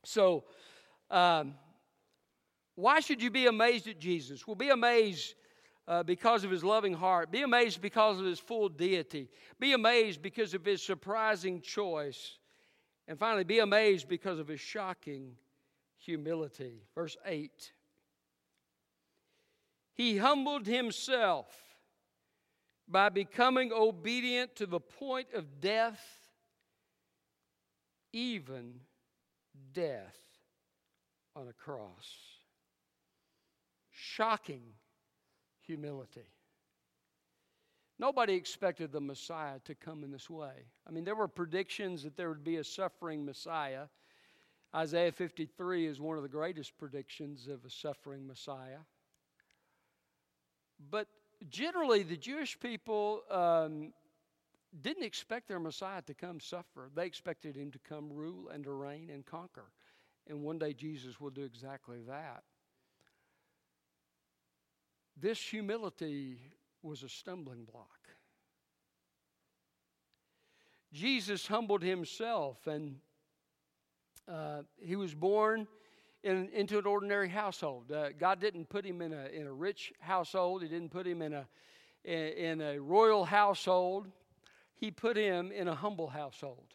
So, 0.04 0.43
um, 1.10 1.56
why 2.75 2.99
should 2.99 3.21
you 3.21 3.32
be 3.32 3.47
amazed 3.47 3.88
at 3.88 3.99
Jesus? 3.99 4.45
Well, 4.45 4.56
be 4.56 4.69
amazed 4.69 5.36
uh, 5.88 6.04
because 6.04 6.43
of 6.43 6.51
his 6.51 6.63
loving 6.63 6.93
heart. 6.93 7.32
Be 7.32 7.41
amazed 7.41 7.82
because 7.82 8.19
of 8.19 8.25
his 8.25 8.39
full 8.39 8.69
deity. 8.69 9.30
Be 9.60 9.73
amazed 9.73 10.21
because 10.21 10.54
of 10.54 10.65
his 10.65 10.82
surprising 10.82 11.62
choice. 11.62 12.38
And 13.08 13.17
finally, 13.17 13.43
be 13.43 13.60
amazed 13.60 14.08
because 14.08 14.39
of 14.39 14.47
his 14.47 14.60
shocking 14.60 15.36
humility. 15.97 16.82
Verse 16.95 17.15
8 17.25 17.71
He 19.93 20.17
humbled 20.17 20.65
himself 20.65 21.47
by 22.88 23.10
becoming 23.10 23.71
obedient 23.73 24.56
to 24.58 24.65
the 24.65 24.80
point 24.80 25.28
of 25.34 25.60
death, 25.60 26.04
even 28.15 28.80
death 29.73 30.15
on 31.36 31.49
a 31.49 31.54
cross 31.54 32.15
shocking 33.91 34.62
humility. 35.60 36.28
Nobody 37.99 38.34
expected 38.34 38.91
the 38.93 39.01
Messiah 39.01 39.60
to 39.65 39.75
come 39.75 40.04
in 40.04 40.12
this 40.12 40.30
way. 40.30 40.54
I 40.88 40.91
mean, 40.91 41.04
there 41.04 41.15
were 41.15 41.28
predictions 41.28 42.04
that 42.04 42.15
there 42.15 42.30
would 42.30 42.43
be 42.43 42.58
a 42.58 42.63
suffering 42.63 43.25
Messiah. 43.25 43.88
Isaiah 44.73 45.12
53 45.12 45.86
is 45.86 45.99
one 45.99 46.15
of 46.15 46.23
the 46.23 46.30
greatest 46.30 46.78
predictions 46.78 47.47
of 47.47 47.65
a 47.65 47.69
suffering 47.69 48.25
Messiah. 48.25 48.80
but 50.89 51.08
generally, 51.49 52.04
the 52.04 52.17
Jewish 52.17 52.58
people 52.60 53.23
um, 53.30 53.93
didn't 54.82 55.04
expect 55.04 55.48
their 55.48 55.60
Messiah 55.60 56.02
to 56.04 56.14
come 56.14 56.40
suffer. 56.40 56.90
They 56.96 57.06
expected 57.06 57.56
him 57.56 57.72
to 57.72 57.80
come 57.80 58.12
rule 58.12 58.50
and 58.50 58.64
to 58.66 58.72
reign 58.72 59.10
and 59.12 59.26
conquer. 59.26 59.72
And 60.28 60.44
one 60.44 60.58
day 60.58 60.74
Jesus 60.74 61.20
will 61.20 61.30
do 61.30 61.44
exactly 61.44 62.00
that. 62.08 62.44
This 65.18 65.40
humility 65.40 66.40
was 66.82 67.04
a 67.04 67.10
stumbling 67.10 67.66
block. 67.66 68.10
Jesus 70.92 71.48
humbled 71.48 71.84
himself 71.84 72.68
and 72.68 72.96
uh, 74.28 74.62
he 74.78 74.96
was 74.96 75.14
born 75.14 75.68
in, 76.24 76.50
into 76.54 76.80
an 76.80 76.86
ordinary 76.86 77.30
household. 77.30 77.92
Uh, 77.92 78.10
God 78.18 78.40
didn't 78.40 78.70
put 78.70 78.86
him 78.86 79.02
in 79.02 79.14
a, 79.14 79.28
in 79.28 79.46
a 79.46 79.54
rich 79.54 79.94
household, 80.00 80.64
He 80.64 80.68
didn't 80.68 80.90
put 80.90 81.06
him 81.06 81.22
in 81.22 81.34
a, 81.34 81.48
in, 82.04 82.16
in 82.16 82.62
a 82.62 82.80
royal 82.80 83.26
household. 83.26 84.08
He 84.76 84.92
put 84.92 85.18
him 85.18 85.52
in 85.52 85.68
a 85.68 85.76
humble 85.76 86.08
household. 86.08 86.74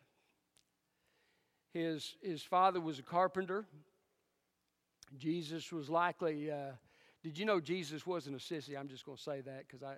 His, 1.73 2.17
his 2.23 2.43
father 2.43 2.81
was 2.81 2.99
a 2.99 3.03
carpenter. 3.03 3.65
Jesus 5.17 5.73
was 5.73 5.89
likely, 5.89 6.51
uh, 6.51 6.73
did 7.23 7.39
you 7.39 7.45
know 7.45 7.61
Jesus 7.61 8.07
wasn't 8.07 8.37
a 8.37 8.39
sissy? 8.39 8.79
I'm 8.79 8.89
just 8.89 9.05
going 9.05 9.17
to 9.17 9.23
say 9.23 9.41
that 9.43 9.67
because 9.67 9.83
I, 9.83 9.97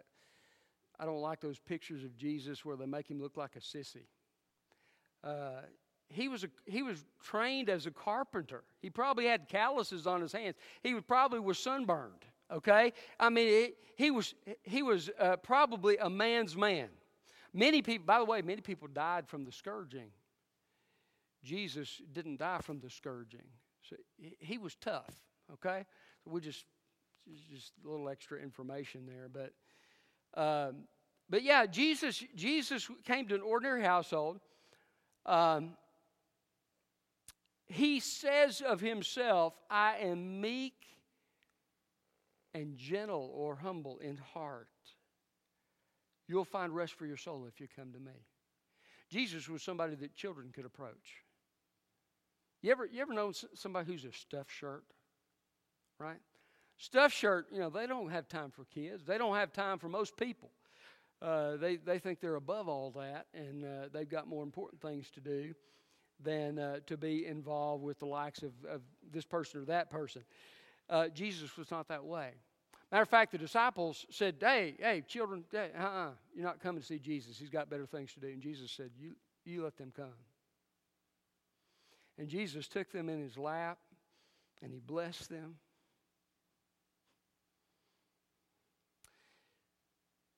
I 0.99 1.07
don't 1.07 1.21
like 1.21 1.41
those 1.41 1.59
pictures 1.59 2.05
of 2.05 2.17
Jesus 2.17 2.65
where 2.65 2.77
they 2.77 2.87
make 2.87 3.09
him 3.09 3.21
look 3.21 3.37
like 3.37 3.57
a 3.57 3.61
sissy. 3.61 4.07
Uh, 5.25 5.63
he 6.09 6.29
was, 6.29 6.45
a, 6.45 6.49
he 6.67 6.83
was 6.83 7.05
trained 7.23 7.71
as 7.71 7.87
a 7.87 7.91
carpenter. 7.91 8.65
He 8.81 8.91
probably 8.91 9.27
had 9.27 9.49
calluses 9.49 10.07
on 10.07 10.21
his 10.21 10.33
hands. 10.33 10.57
He 10.83 10.95
probably 11.01 11.41
was 11.41 11.59
sunburned, 11.59 12.25
okay? 12.53 12.93
I 13.19 13.31
mean, 13.31 13.49
he, 13.49 14.05
he 14.05 14.11
was, 14.11 14.35
he 14.63 14.83
was 14.83 15.11
uh, 15.19 15.37
probably 15.37 15.97
a 15.99 16.11
man's 16.11 16.57
man. 16.57 16.89
Many 17.55 17.83
people, 17.83 18.07
by 18.07 18.19
the 18.19 18.25
way, 18.25 18.43
many 18.43 18.63
people 18.63 18.89
died 18.89 19.29
from 19.29 19.45
the 19.45 19.53
scourging. 19.53 20.11
Jesus 21.45 22.01
didn't 22.13 22.39
die 22.39 22.61
from 22.63 22.81
the 22.81 22.89
scourging. 22.89 23.45
So 23.83 23.97
he 24.39 24.59
was 24.59 24.75
tough, 24.77 25.11
okay? 25.53 25.85
So 26.25 26.31
we 26.31 26.41
just, 26.41 26.65
just 27.51 27.73
a 27.85 27.91
little 27.91 28.09
extra 28.09 28.41
information 28.41 29.07
there. 29.07 29.29
But, 29.29 30.41
um, 30.41 30.85
but 31.29 31.43
yeah, 31.43 31.67
Jesus, 31.67 32.23
Jesus 32.35 32.89
came 33.05 33.27
to 33.29 33.35
an 33.35 33.43
ordinary 33.43 33.83
household. 33.83 34.41
Um, 35.27 35.77
he 37.67 38.01
says 38.01 38.61
of 38.61 38.81
himself, 38.81 39.55
I 39.71 39.97
am 40.03 40.41
meek 40.41 40.75
and 42.55 42.77
gentle 42.77 43.31
or 43.35 43.57
humble 43.57 43.99
in 43.99 44.17
heart. 44.17 44.69
You'll 46.33 46.47
find 46.47 46.75
rest 46.75 46.95
for 46.95 47.05
your 47.05 47.19
soul 47.19 47.45
if 47.47 47.61
you 47.61 47.69
come 47.77 47.93
to 47.93 48.01
me. 48.01 48.25
Jesus 49.11 49.51
was 49.51 49.63
somebody 49.63 49.97
that 49.97 50.17
children 50.17 50.49
could 50.51 50.65
approach. 50.65 51.21
You 52.63 52.73
ever, 52.73 52.87
you 52.87 53.03
ever 53.03 53.13
know 53.13 53.33
somebody 53.53 53.93
who's 53.93 54.07
a 54.07 54.13
stuffed 54.13 54.51
shirt? 54.51 54.83
Right? 55.99 56.17
Stuffed 56.79 57.15
shirt, 57.15 57.49
you 57.53 57.59
know, 57.61 57.69
they 57.69 57.87
don't 57.87 58.09
have 58.09 58.29
time 58.29 58.51
for 58.51 58.65
kids. 58.65 59.05
They 59.05 59.19
don't 59.19 59.37
have 59.37 59.53
time 59.53 59.79
for 59.79 59.91
most 59.91 60.17
people. 60.17 60.51
Uh, 61.21 61.59
they, 61.59 61.77
they 61.77 61.99
think 61.99 62.19
they're 62.19 62.37
above 62.37 62.67
all 62.67 62.93
that, 62.93 63.27
and 63.35 63.67
uh, 63.67 63.89
they've 63.93 64.09
got 64.09 64.27
more 64.27 64.43
important 64.43 64.81
things 64.81 65.11
to 65.11 65.21
do 65.21 65.53
than 66.19 66.59
uh, 66.59 66.79
to 66.87 66.97
be 66.97 67.27
involved 67.27 67.85
with 67.85 67.99
the 67.99 68.07
likes 68.07 68.43
of, 68.43 68.53
of 68.67 68.81
this 69.13 69.27
person 69.27 69.61
or 69.61 69.65
that 69.67 69.91
person. 69.91 70.23
Uh, 70.89 71.09
Jesus 71.09 71.59
was 71.59 71.71
not 71.71 71.89
that 71.89 72.07
way. 72.07 72.31
Matter 72.93 73.03
of 73.03 73.09
fact, 73.09 73.33
the 73.33 73.39
disciples 73.39 74.05
said, 74.11 74.37
Hey, 74.39 74.75
hey, 74.79 75.03
children, 75.09 75.45
hey, 75.51 75.71
uh-uh, 75.77 76.11
you're 76.35 76.45
not 76.45 76.61
coming 76.61 76.83
to 76.83 76.87
see 76.87 76.99
Jesus. 76.99 77.39
He's 77.39 77.49
got 77.49 77.71
better 77.71 77.87
things 77.87 78.13
to 78.13 78.21
do. 78.21 78.27
And 78.27 78.43
Jesus 78.43 78.71
said, 78.71 78.91
You, 79.01 79.15
you 79.47 79.65
let 79.65 79.79
them 79.79 79.93
come. 79.97 80.13
And 82.19 82.29
Jesus 82.29 82.69
took 82.69 82.93
them 82.93 83.09
in 83.09 83.23
his 83.23 83.39
lap 83.39 83.79
and 84.63 84.71
he 84.71 84.79
blessed 84.79 85.31
them. 85.31 85.57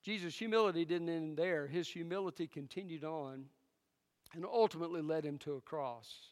Jesus' 0.05 0.37
humility 0.37 0.85
didn't 0.85 1.09
end 1.09 1.37
there. 1.37 1.67
His 1.67 1.89
humility 1.89 2.47
continued 2.47 3.03
on 3.03 3.47
and 4.33 4.45
ultimately 4.45 5.03
led 5.03 5.25
him 5.25 5.39
to 5.39 5.55
a 5.55 5.61
cross. 5.61 6.29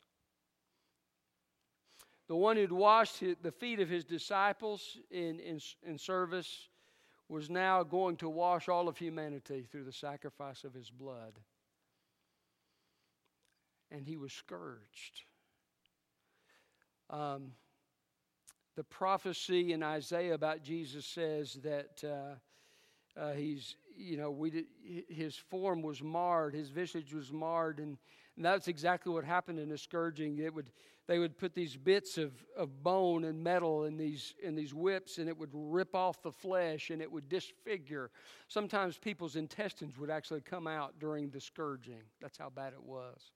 The 2.33 2.37
one 2.37 2.57
who'd 2.57 2.73
washed 2.73 3.23
the 3.43 3.53
feet 3.53 3.79
of 3.79 3.91
his 3.91 4.07
disciples 4.07 4.97
in, 5.11 5.39
in, 5.39 5.61
in 5.87 5.99
service 5.99 6.71
was 7.29 7.51
now 7.51 7.83
going 7.83 8.17
to 8.17 8.29
wash 8.31 8.71
all 8.71 8.89
of 8.89 8.97
humanity 8.97 9.69
through 9.71 9.85
the 9.85 9.93
sacrifice 9.93 10.65
of 10.65 10.73
his 10.73 10.89
blood. 10.89 11.35
And 13.91 14.07
he 14.07 14.17
was 14.17 14.33
scourged. 14.33 15.21
Um, 17.11 17.53
the 18.77 18.85
prophecy 18.85 19.75
in 19.75 19.83
Isaiah 19.83 20.33
about 20.33 20.63
Jesus 20.63 21.05
says 21.05 21.59
that 21.63 22.03
uh, 22.03 23.21
uh, 23.21 23.33
he's, 23.35 23.77
you 23.95 24.17
know, 24.17 24.31
we 24.31 24.49
did, 24.49 24.65
his 25.11 25.37
form 25.37 25.83
was 25.83 26.03
marred, 26.03 26.55
his 26.55 26.71
visage 26.71 27.13
was 27.13 27.31
marred, 27.31 27.79
and, 27.79 27.99
and 28.43 28.53
that's 28.53 28.69
exactly 28.69 29.13
what 29.13 29.25
happened 29.25 29.59
in 29.59 29.69
the 29.69 29.79
scourging. 29.79 30.39
It 30.39 30.53
would, 30.53 30.71
they 31.07 31.19
would 31.19 31.39
put 31.39 31.55
these 31.55 31.77
bits 31.77 32.19
of, 32.19 32.33
of 32.57 32.83
bone 32.83 33.25
and 33.25 33.43
metal 33.43 33.85
in 33.85 33.97
these, 33.97 34.35
in 34.43 34.55
these 34.55 34.75
whips, 34.75 35.19
and 35.19 35.29
it 35.29 35.39
would 35.39 35.51
rip 35.53 35.95
off 35.95 36.23
the 36.23 36.33
flesh 36.33 36.91
and 36.91 37.01
it 37.01 37.11
would 37.11 37.29
disfigure. 37.29 38.11
Sometimes 38.49 38.99
people's 38.99 39.37
intestines 39.37 39.97
would 39.97 40.11
actually 40.11 40.41
come 40.41 40.67
out 40.67 40.99
during 40.99 41.31
the 41.31 41.41
scourging. 41.41 42.03
That's 42.21 42.37
how 42.37 42.51
bad 42.51 42.73
it 42.73 42.83
was 42.83 43.31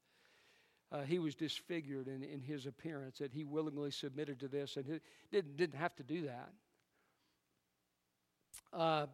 uh, 0.93 1.03
he 1.03 1.19
was 1.19 1.35
disfigured 1.35 2.09
in, 2.09 2.23
in 2.23 2.41
his 2.41 2.67
appearance, 2.67 3.19
that 3.19 3.33
he 3.33 3.45
willingly 3.45 3.91
submitted 3.91 4.39
to 4.41 4.49
this 4.49 4.77
and 4.77 4.87
he 4.87 5.01
didn't, 5.33 5.57
didn't 5.57 5.79
have 5.79 5.95
to 5.97 6.03
do 6.03 6.23
that. 6.23 6.51
Uh, 8.73 9.07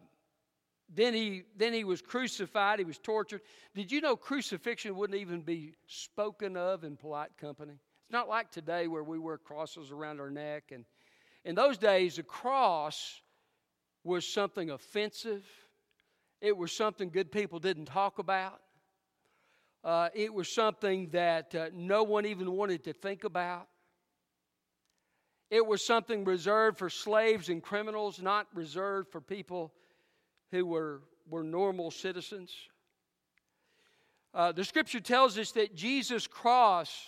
then 0.89 1.13
he, 1.13 1.43
then 1.57 1.73
he 1.73 1.83
was 1.83 2.01
crucified, 2.01 2.79
he 2.79 2.85
was 2.85 2.99
tortured. 2.99 3.41
Did 3.73 3.91
you 3.91 4.01
know 4.01 4.15
crucifixion 4.15 4.95
wouldn't 4.95 5.19
even 5.19 5.41
be 5.41 5.73
spoken 5.87 6.55
of 6.57 6.83
in 6.83 6.97
polite 6.97 7.37
company? 7.37 7.73
It's 7.73 8.11
not 8.11 8.27
like 8.27 8.51
today 8.51 8.87
where 8.87 9.03
we 9.03 9.17
wear 9.17 9.37
crosses 9.37 9.91
around 9.91 10.19
our 10.19 10.29
neck. 10.29 10.71
And 10.71 10.85
in 11.45 11.55
those 11.55 11.77
days, 11.77 12.17
the 12.17 12.23
cross 12.23 13.21
was 14.03 14.31
something 14.31 14.69
offensive, 14.69 15.45
it 16.41 16.55
was 16.55 16.73
something 16.73 17.09
good 17.09 17.31
people 17.31 17.59
didn't 17.59 17.85
talk 17.85 18.19
about. 18.19 18.59
Uh, 19.83 20.09
it 20.13 20.33
was 20.33 20.53
something 20.53 21.09
that 21.09 21.53
uh, 21.55 21.69
no 21.73 22.03
one 22.03 22.25
even 22.25 22.51
wanted 22.51 22.83
to 22.85 22.93
think 22.93 23.23
about. 23.23 23.67
It 25.49 25.65
was 25.65 25.85
something 25.85 26.23
reserved 26.23 26.77
for 26.77 26.89
slaves 26.89 27.49
and 27.49 27.61
criminals, 27.61 28.21
not 28.21 28.47
reserved 28.53 29.11
for 29.11 29.21
people 29.21 29.73
who 30.53 30.67
were, 30.67 31.01
were 31.27 31.43
normal 31.43 31.89
citizens. 31.89 32.53
Uh, 34.35 34.51
the 34.51 34.63
scripture 34.63 34.99
tells 34.99 35.35
us 35.39 35.51
that 35.53 35.75
Jesus' 35.75 36.27
cross 36.27 37.07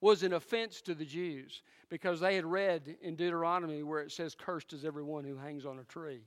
was 0.00 0.22
an 0.22 0.32
offense 0.32 0.80
to 0.82 0.94
the 0.94 1.04
Jews 1.04 1.62
because 1.90 2.20
they 2.20 2.36
had 2.36 2.46
read 2.46 2.96
in 3.02 3.16
Deuteronomy 3.16 3.82
where 3.82 4.00
it 4.00 4.12
says, 4.12 4.36
Cursed 4.36 4.72
is 4.72 4.84
everyone 4.84 5.24
who 5.24 5.36
hangs 5.36 5.66
on 5.66 5.80
a 5.80 5.84
tree. 5.84 6.20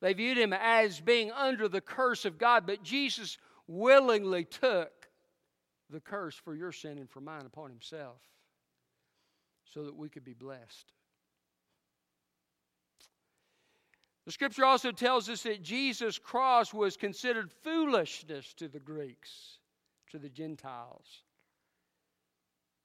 They 0.00 0.12
viewed 0.12 0.38
him 0.38 0.52
as 0.52 1.00
being 1.00 1.32
under 1.32 1.66
the 1.66 1.80
curse 1.80 2.24
of 2.24 2.38
God, 2.38 2.64
but 2.64 2.84
Jesus 2.84 3.38
willingly 3.66 4.44
took 4.44 5.08
the 5.90 5.98
curse 5.98 6.36
for 6.36 6.54
your 6.54 6.70
sin 6.70 6.98
and 6.98 7.10
for 7.10 7.20
mine 7.20 7.44
upon 7.44 7.70
himself 7.70 8.20
so 9.64 9.82
that 9.82 9.96
we 9.96 10.08
could 10.08 10.24
be 10.24 10.34
blessed. 10.34 10.92
The 14.28 14.32
scripture 14.32 14.66
also 14.66 14.92
tells 14.92 15.30
us 15.30 15.44
that 15.44 15.62
Jesus' 15.62 16.18
cross 16.18 16.74
was 16.74 16.98
considered 16.98 17.50
foolishness 17.64 18.52
to 18.58 18.68
the 18.68 18.78
Greeks, 18.78 19.56
to 20.10 20.18
the 20.18 20.28
Gentiles. 20.28 21.22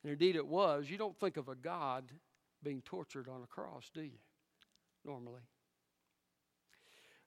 And 0.03 0.13
indeed 0.13 0.38
it 0.38 0.47
was. 0.47 0.89
You 0.89 0.97
don't 0.97 1.19
think 1.19 1.36
of 1.36 1.49
a 1.49 1.56
God 1.56 2.06
being 2.63 2.81
tortured 2.85 3.27
on 3.27 3.44
a 3.44 3.48
cross, 3.48 3.91
do 3.94 4.04
you? 4.04 4.19
Normally. 5.04 5.41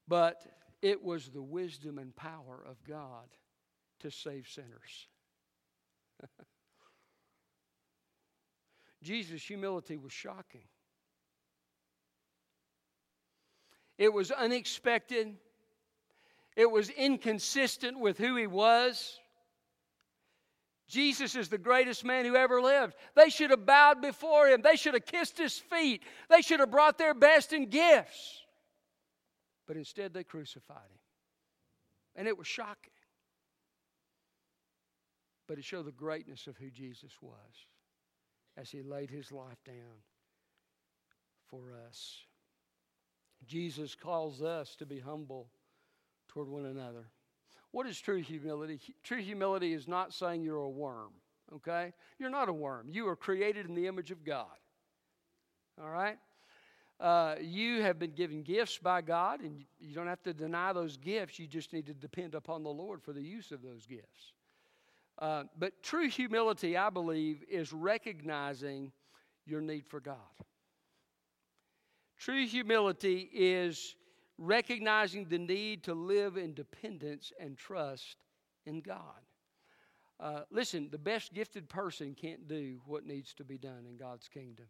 But 0.09 0.47
it 0.81 1.05
was 1.05 1.29
the 1.29 1.43
wisdom 1.43 1.99
and 1.99 2.17
power 2.17 2.64
of 2.67 2.83
God 2.85 3.29
to 4.01 4.11
save 4.11 4.49
sinners. 4.49 5.09
Jesus' 9.03 9.43
humility 9.43 9.99
was 9.99 10.14
shocking. 10.14 10.64
It 13.99 14.13
was 14.13 14.31
unexpected. 14.31 15.37
It 16.57 16.71
was 16.71 16.91
inconsistent 16.91 17.99
with 17.99 18.19
who 18.19 18.37
he 18.37 18.47
was. 18.47 19.19
Jesus 20.89 21.35
is 21.35 21.49
the 21.49 21.59
greatest 21.59 22.05
man 22.05 22.25
who 22.25 22.37
ever 22.37 22.63
lived. 22.63 22.95
They 23.15 23.29
should 23.29 23.51
have 23.51 23.67
bowed 23.67 24.01
before 24.01 24.49
him. 24.49 24.63
They 24.63 24.77
should 24.77 24.95
have 24.95 25.05
kissed 25.05 25.37
his 25.37 25.59
feet. 25.59 26.03
They 26.31 26.43
should 26.43 26.61
have 26.61 26.71
brought 26.71 26.97
their 26.97 27.15
best 27.15 27.53
in 27.53 27.69
gifts. 27.69 28.43
But 29.67 29.77
instead, 29.77 30.15
they 30.15 30.23
crucified 30.23 30.77
him. 30.77 31.01
And 32.15 32.29
it 32.29 32.39
was 32.39 32.47
shocking. 32.47 32.93
But 35.49 35.59
it 35.59 35.65
showed 35.65 35.87
the 35.87 35.93
greatness 35.93 36.47
of 36.47 36.57
who 36.57 36.71
Jesus 36.71 37.13
was 37.21 37.35
as 38.57 38.71
he 38.71 38.83
laid 38.83 39.11
his 39.11 39.33
life 39.33 39.63
down 39.65 40.03
for 41.51 41.73
us. 41.87 42.26
Jesus 43.47 43.95
calls 43.95 44.43
us 44.43 44.75
to 44.77 44.87
be 44.87 44.99
humble 44.99 45.49
toward 46.29 46.49
one 46.49 46.67
another. 46.67 47.07
What 47.71 47.87
is 47.87 48.01
true 48.01 48.23
humility? 48.23 48.81
True 49.03 49.21
humility 49.21 49.73
is 49.73 49.87
not 49.87 50.13
saying 50.13 50.43
you're 50.43 50.57
a 50.57 50.69
worm, 50.69 51.13
okay? 51.55 51.93
You're 52.19 52.31
not 52.31 52.49
a 52.49 52.53
worm. 52.53 52.89
You 52.89 53.09
are 53.09 53.17
created 53.17 53.67
in 53.67 53.75
the 53.75 53.87
image 53.87 54.11
of 54.11 54.25
God, 54.25 54.47
all 55.81 55.91
right? 55.91 56.19
Uh, 56.99 57.35
you 57.41 57.83
have 57.83 57.99
been 57.99 58.13
given 58.13 58.43
gifts 58.43 58.79
by 58.79 59.03
God, 59.03 59.41
and 59.41 59.63
you 59.79 59.95
don't 59.95 60.07
have 60.07 60.23
to 60.23 60.33
deny 60.33 60.73
those 60.73 60.97
gifts. 60.97 61.39
You 61.39 61.47
just 61.47 61.73
need 61.73 61.87
to 61.87 61.95
depend 61.95 62.35
upon 62.35 62.63
the 62.63 62.71
Lord 62.71 63.03
for 63.03 63.13
the 63.13 63.23
use 63.23 63.53
of 63.53 63.63
those 63.63 63.87
gifts. 63.87 64.33
Uh, 65.19 65.45
but 65.59 65.83
true 65.83 66.09
humility, 66.09 66.77
I 66.77 66.91
believe, 66.91 67.43
is 67.51 67.73
recognizing 67.73 68.93
your 69.45 69.61
need 69.61 69.87
for 69.87 70.01
God. 70.01 70.17
True 72.19 72.47
humility 72.47 73.29
is 73.33 73.97
recognizing 74.39 75.27
the 75.27 75.39
need 75.39 75.85
to 75.85 75.95
live 75.95 76.37
in 76.37 76.55
dependence 76.55 77.33
and 77.39 77.57
trust 77.57 78.17
in 78.64 78.81
God. 78.81 79.21
Uh, 80.19 80.41
listen, 80.51 80.89
the 80.91 80.99
best 80.99 81.35
gifted 81.35 81.69
person 81.69 82.14
can't 82.14 82.49
do 82.49 82.81
what 82.87 83.07
needs 83.07 83.35
to 83.35 83.45
be 83.45 83.59
done 83.59 83.85
in 83.89 83.97
God's 83.97 84.29
kingdom. 84.29 84.67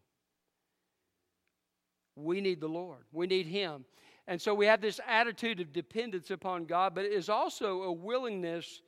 We 2.17 2.41
need 2.41 2.61
the 2.61 2.69
Lord, 2.69 3.05
we 3.13 3.27
need 3.27 3.47
Him. 3.47 3.85
And 4.29 4.43
so 4.43 4.55
we 4.55 4.67
have 4.67 4.81
this 4.81 4.99
attitude 5.07 5.61
of 5.61 5.73
dependence 5.73 6.33
upon 6.33 6.65
God, 6.65 6.97
but 6.97 7.05
it 7.05 7.13
is 7.13 7.29
also 7.29 7.83
a 7.83 7.93
willingness 7.93 8.83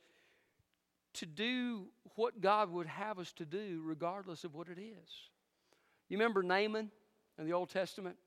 to 1.13 1.25
do 1.25 1.85
what 2.15 2.41
God 2.41 2.69
would 2.71 2.87
have 2.87 3.19
us 3.19 3.31
to 3.33 3.45
do, 3.45 3.81
regardless 3.85 4.43
of 4.43 4.53
what 4.53 4.67
it 4.67 4.79
is. 4.79 5.09
You 6.09 6.17
remember 6.17 6.43
Naaman 6.43 6.91
in 7.37 7.45
the 7.45 7.53
Old 7.53 7.69
Testament? 7.69 8.17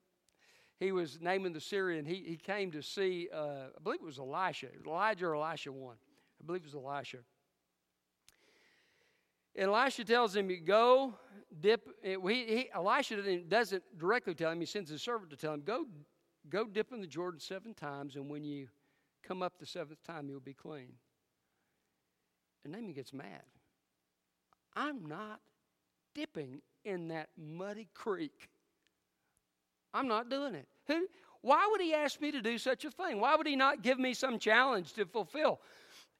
He 0.82 0.90
was 0.90 1.20
Naaman 1.20 1.52
the 1.52 1.60
Syrian. 1.60 2.04
He, 2.04 2.24
he 2.26 2.36
came 2.36 2.72
to 2.72 2.82
see, 2.82 3.28
uh, 3.32 3.68
I 3.76 3.82
believe 3.84 4.00
it 4.02 4.04
was 4.04 4.18
Elisha, 4.18 4.66
Elijah 4.84 5.26
or 5.26 5.36
Elisha 5.36 5.70
one. 5.70 5.94
I 6.42 6.44
believe 6.44 6.62
it 6.62 6.74
was 6.74 6.74
Elisha. 6.74 7.18
And 9.54 9.68
Elisha 9.68 10.04
tells 10.04 10.34
him, 10.34 10.50
you 10.50 10.60
Go 10.60 11.14
dip. 11.60 11.88
He, 12.02 12.16
he, 12.24 12.70
Elisha 12.74 13.38
doesn't 13.42 13.82
directly 13.96 14.34
tell 14.34 14.50
him, 14.50 14.58
he 14.58 14.66
sends 14.66 14.90
his 14.90 15.02
servant 15.02 15.30
to 15.30 15.36
tell 15.36 15.54
him, 15.54 15.62
Go, 15.64 15.86
go 16.48 16.66
dip 16.66 16.92
in 16.92 17.00
the 17.00 17.06
Jordan 17.06 17.38
seven 17.38 17.74
times, 17.74 18.16
and 18.16 18.28
when 18.28 18.42
you 18.42 18.66
come 19.22 19.40
up 19.40 19.52
the 19.60 19.66
seventh 19.66 20.02
time, 20.02 20.28
you'll 20.28 20.40
be 20.40 20.54
clean. 20.54 20.94
And 22.64 22.72
Naaman 22.72 22.92
gets 22.92 23.12
mad. 23.12 23.42
I'm 24.74 25.06
not 25.06 25.38
dipping 26.12 26.60
in 26.84 27.06
that 27.08 27.28
muddy 27.38 27.88
creek. 27.94 28.48
I'm 29.94 30.08
not 30.08 30.28
doing 30.28 30.54
it. 30.56 30.66
Who, 30.88 31.06
why 31.40 31.68
would 31.70 31.80
he 31.80 31.94
ask 31.94 32.20
me 32.20 32.30
to 32.32 32.40
do 32.40 32.58
such 32.58 32.84
a 32.84 32.90
thing? 32.90 33.20
Why 33.20 33.34
would 33.34 33.46
he 33.46 33.56
not 33.56 33.82
give 33.82 33.98
me 33.98 34.14
some 34.14 34.38
challenge 34.38 34.92
to 34.94 35.06
fulfill? 35.06 35.60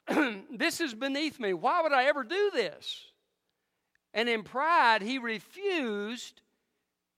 this 0.50 0.80
is 0.80 0.94
beneath 0.94 1.38
me. 1.38 1.54
Why 1.54 1.82
would 1.82 1.92
I 1.92 2.04
ever 2.04 2.24
do 2.24 2.50
this? 2.52 3.06
And 4.14 4.28
in 4.28 4.42
pride, 4.42 5.02
he 5.02 5.18
refused 5.18 6.42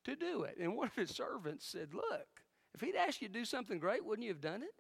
to 0.05 0.15
do 0.15 0.43
it. 0.43 0.59
And 0.61 0.77
one 0.77 0.87
of 0.87 0.95
his 0.95 1.11
servants 1.11 1.67
said, 1.67 1.95
Look, 1.95 2.27
if 2.75 2.81
he'd 2.81 2.95
asked 2.95 3.23
you 3.23 3.29
to 3.29 3.35
do 3.35 3.45
something 3.45 3.79
great, 3.79 4.05
wouldn't 4.05 4.25
you 4.25 4.33
have 4.33 4.41
done 4.41 4.63
it? 4.63 4.75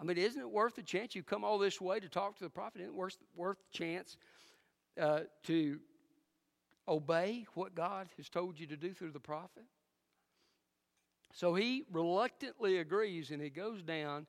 I 0.00 0.04
mean, 0.04 0.16
isn't 0.16 0.40
it 0.40 0.50
worth 0.50 0.76
the 0.76 0.82
chance? 0.82 1.14
You've 1.14 1.26
come 1.26 1.44
all 1.44 1.58
this 1.58 1.80
way 1.80 1.98
to 2.00 2.08
talk 2.08 2.36
to 2.38 2.44
the 2.44 2.50
prophet. 2.50 2.80
Isn't 2.80 2.94
it 2.94 2.96
worth, 2.96 3.16
worth 3.34 3.58
the 3.58 3.78
chance 3.78 4.16
uh, 5.00 5.20
to 5.44 5.80
obey 6.86 7.46
what 7.54 7.74
God 7.74 8.08
has 8.16 8.28
told 8.28 8.58
you 8.58 8.66
to 8.68 8.76
do 8.76 8.94
through 8.94 9.10
the 9.10 9.20
prophet? 9.20 9.64
So 11.32 11.54
he 11.54 11.84
reluctantly 11.92 12.78
agrees 12.78 13.30
and 13.30 13.40
he 13.40 13.50
goes 13.50 13.82
down 13.82 14.26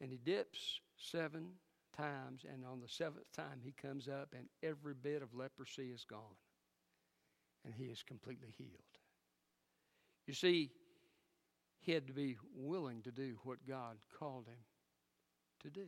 and 0.00 0.10
he 0.10 0.18
dips 0.18 0.80
seven 0.96 1.48
times. 1.96 2.44
And 2.50 2.64
on 2.64 2.80
the 2.80 2.88
seventh 2.88 3.30
time, 3.34 3.60
he 3.62 3.72
comes 3.72 4.08
up 4.08 4.34
and 4.36 4.46
every 4.62 4.94
bit 4.94 5.22
of 5.22 5.34
leprosy 5.34 5.90
is 5.90 6.04
gone. 6.04 6.36
And 7.64 7.74
he 7.74 7.84
is 7.84 8.02
completely 8.02 8.54
healed. 8.56 8.70
You 10.26 10.34
see, 10.34 10.70
he 11.80 11.92
had 11.92 12.06
to 12.06 12.12
be 12.12 12.36
willing 12.54 13.02
to 13.02 13.12
do 13.12 13.38
what 13.44 13.66
God 13.66 13.96
called 14.18 14.46
him 14.46 14.58
to 15.62 15.70
do. 15.70 15.86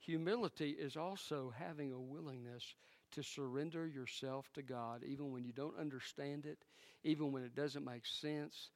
Humility 0.00 0.70
is 0.70 0.96
also 0.96 1.52
having 1.56 1.92
a 1.92 1.98
willingness 1.98 2.74
to 3.12 3.22
surrender 3.22 3.86
yourself 3.86 4.50
to 4.54 4.62
God, 4.62 5.02
even 5.04 5.32
when 5.32 5.44
you 5.44 5.52
don't 5.52 5.78
understand 5.78 6.46
it, 6.46 6.58
even 7.02 7.32
when 7.32 7.42
it 7.42 7.54
doesn't 7.54 7.84
make 7.84 8.06
sense, 8.06 8.70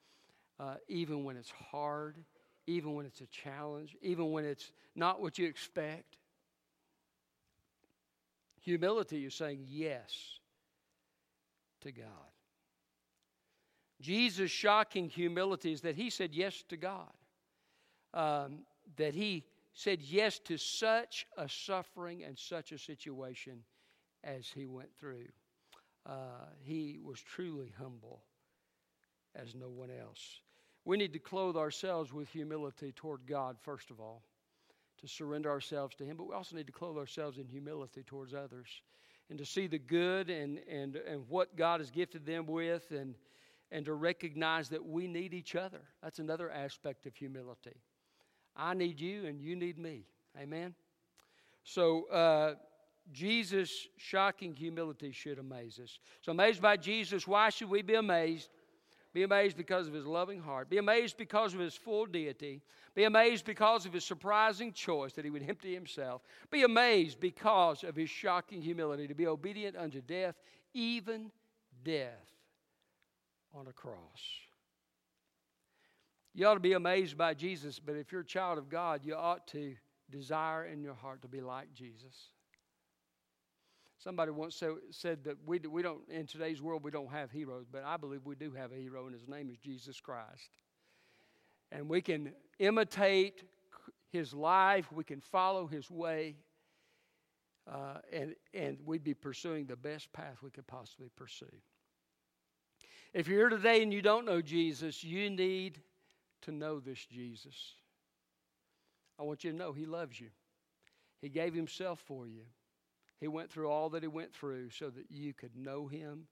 uh, 0.63 0.75
even 0.87 1.25
when 1.25 1.37
it's 1.37 1.51
hard, 1.51 2.17
even 2.69 2.95
when 2.95 3.05
it's 3.05 3.21
a 3.21 3.27
challenge, 3.27 3.97
even 4.01 4.31
when 4.31 4.45
it's 4.45 4.71
not 4.95 5.21
what 5.21 5.37
you 5.37 5.47
expect. 5.47 6.17
Humility 8.61 9.25
is 9.25 9.35
saying 9.35 9.65
yes 9.69 10.39
to 11.81 11.91
God. 11.91 12.07
Jesus' 14.01 14.53
shocking 14.53 15.09
humility 15.09 15.73
is 15.73 15.81
that 15.81 15.97
he 15.97 16.11
said 16.11 16.33
yes 16.33 16.63
to 16.69 16.77
God, 16.77 17.13
um, 18.15 18.61
that 18.97 19.15
he 19.15 19.45
said 19.75 20.01
yes 20.01 20.39
to 20.41 20.59
such 20.59 21.27
a 21.37 21.49
suffering 21.49 22.23
and 22.23 22.39
such 22.39 22.71
a 22.71 22.79
situation 22.79 23.65
as 24.23 24.47
he 24.47 24.67
went 24.67 24.91
through. 24.97 25.27
Uh, 26.07 26.47
he 26.63 27.01
was 27.03 27.21
truly 27.21 27.73
humble 27.79 28.23
as 29.35 29.55
no 29.57 29.69
one 29.69 29.91
else. 29.91 30.41
We 30.85 30.97
need 30.97 31.13
to 31.13 31.19
clothe 31.19 31.57
ourselves 31.57 32.13
with 32.13 32.29
humility 32.29 32.93
toward 32.93 33.27
God, 33.27 33.57
first 33.61 33.91
of 33.91 34.01
all, 34.01 34.23
to 35.01 35.09
surrender 35.09 35.51
ourselves 35.51 35.95
to 35.97 36.05
Him, 36.05 36.17
but 36.17 36.29
we 36.29 36.35
also 36.35 36.57
need 36.57 36.67
to 36.67 36.73
clothe 36.73 36.97
ourselves 36.97 37.39
in 37.39 37.47
humility 37.47 38.03
towards 38.03 38.35
others 38.35 38.69
and 39.31 39.39
to 39.39 39.47
see 39.47 39.67
the 39.67 39.79
good 39.79 40.29
and, 40.29 40.59
and, 40.71 40.97
and 40.97 41.25
what 41.29 41.57
God 41.57 41.81
has 41.81 41.91
gifted 41.91 42.27
them 42.27 42.47
with 42.47 42.91
and, 42.91 43.15
and 43.71 43.85
to 43.87 43.95
recognize 43.95 44.69
that 44.71 44.85
we 44.85 45.07
need 45.07 45.33
each 45.33 45.55
other. 45.55 45.81
That's 46.03 46.19
another 46.19 46.51
aspect 46.51 47.07
of 47.07 47.15
humility. 47.17 47.77
I 48.57 48.75
need 48.75 49.01
you 49.01 49.27
and 49.27 49.41
you 49.41 49.57
need 49.57 49.79
me. 49.79 50.05
Amen? 50.39 50.75
So, 51.65 52.09
uh, 52.09 52.55
Jesus' 53.11 53.89
shocking 53.97 54.55
humility 54.55 55.13
should 55.13 55.39
amaze 55.39 55.81
us. 55.83 55.99
So, 56.21 56.33
amazed 56.33 56.61
by 56.61 56.77
Jesus, 56.77 57.27
why 57.27 57.51
should 57.51 57.71
we 57.71 57.83
be 57.83 57.95
amazed? 57.95 58.49
Be 59.13 59.25
amazed 59.25 59.57
because 59.57 59.89
of 59.89 59.95
his 59.95 60.07
loving 60.07 60.41
heart. 60.41 60.71
Be 60.71 60.79
amazed 60.79 61.19
because 61.19 61.53
of 61.53 61.61
his 61.61 61.75
full 61.75 62.07
deity. 62.07 62.63
Be 62.95 63.05
amazed 63.05 63.45
because 63.45 63.85
of 63.85 63.93
his 63.93 64.05
surprising 64.05 64.73
choice 64.73 65.13
that 65.15 65.25
he 65.25 65.31
would 65.31 65.49
empty 65.49 65.75
himself. 65.75 66.23
Be 66.51 66.63
amazed 66.63 67.21
because 67.21 67.85
of 67.85 67.95
his 67.95 68.09
shocking 68.09 68.63
humility 68.63 69.07
to 69.07 69.15
be 69.15 69.27
obedient 69.27 69.77
unto 69.77 70.01
death, 70.01 70.35
even 70.73 71.31
death 71.85 72.33
on 73.55 73.67
a 73.67 73.73
cross. 73.73 73.99
You 76.35 76.47
ought 76.47 76.55
to 76.55 76.61
be 76.61 76.73
amazed 76.73 77.19
by 77.19 77.35
Jesus, 77.35 77.79
but 77.79 77.97
if 77.97 78.11
you're 78.11 78.23
a 78.23 78.27
child 78.27 78.57
of 78.57 78.71
God, 78.71 79.03
you 79.05 79.15
ought 79.15 79.47
to 79.49 79.75
desire 80.11 80.65
in 80.65 80.83
your 80.83 80.95
heart 80.95 81.21
to 81.23 81.29
be 81.29 81.43
like 81.43 81.73
Jesus. 81.75 82.29
Somebody 84.03 84.33
once 84.33 84.61
said 84.91 85.25
that 85.25 85.37
we, 85.47 85.61
we 85.61 85.81
don't, 85.81 86.01
in 86.09 86.27
today's 86.27 86.61
world, 86.61 86.83
we 86.83 86.91
don't 86.91 87.13
have 87.13 87.31
heroes, 87.31 87.67
but 87.71 87.85
I 87.85 87.97
believe 87.97 88.23
we 88.25 88.35
do 88.35 88.51
have 88.53 88.73
a 88.73 88.77
hero, 88.77 89.07
and 89.07 89.15
his 89.15 89.29
name 89.29 89.49
is 89.49 89.59
Jesus 89.59 90.01
Christ. 90.01 90.51
And 91.71 91.89
we 91.89 92.01
can 92.01 92.33
imitate 92.59 93.45
his 94.11 94.35
life, 94.35 94.91
we 94.91 95.05
can 95.05 95.21
follow 95.21 95.69
his 95.69 95.89
way, 95.89 96.35
uh, 97.73 97.99
and, 98.13 98.35
and 98.53 98.79
we'd 98.85 99.05
be 99.05 99.15
pursuing 99.15 99.67
the 99.67 99.77
best 99.77 100.13
path 100.13 100.39
we 100.43 100.51
could 100.51 100.67
possibly 100.67 101.09
pursue. 101.15 101.47
If 103.15 103.29
you're 103.29 103.39
here 103.39 103.51
today 103.51 103.85
and 103.85 103.93
you 103.93 104.03
don't 104.03 104.25
know 104.25 104.43
Jesus, 104.43 105.05
you 105.05 105.31
need 105.31 105.81
to 106.43 106.51
know 106.51 106.81
this 106.81 107.07
Jesus. 107.07 107.75
I 109.17 109.23
want 109.23 109.45
you 109.45 109.53
to 109.53 109.57
know 109.57 109.73
he 109.73 109.87
loves 109.87 110.21
you, 110.21 110.31
he 111.21 111.29
gave 111.29 111.55
himself 111.55 112.01
for 112.05 112.27
you. 112.27 112.43
He 113.23 113.29
went 113.29 113.53
through 113.53 113.71
all 113.71 113.89
that 113.91 114.03
he 114.03 114.09
went 114.09 114.35
through 114.35 114.71
so 114.71 114.91
that 114.91 115.05
you 115.09 115.33
could 115.33 115.55
know 115.55 115.87
him, 115.87 116.27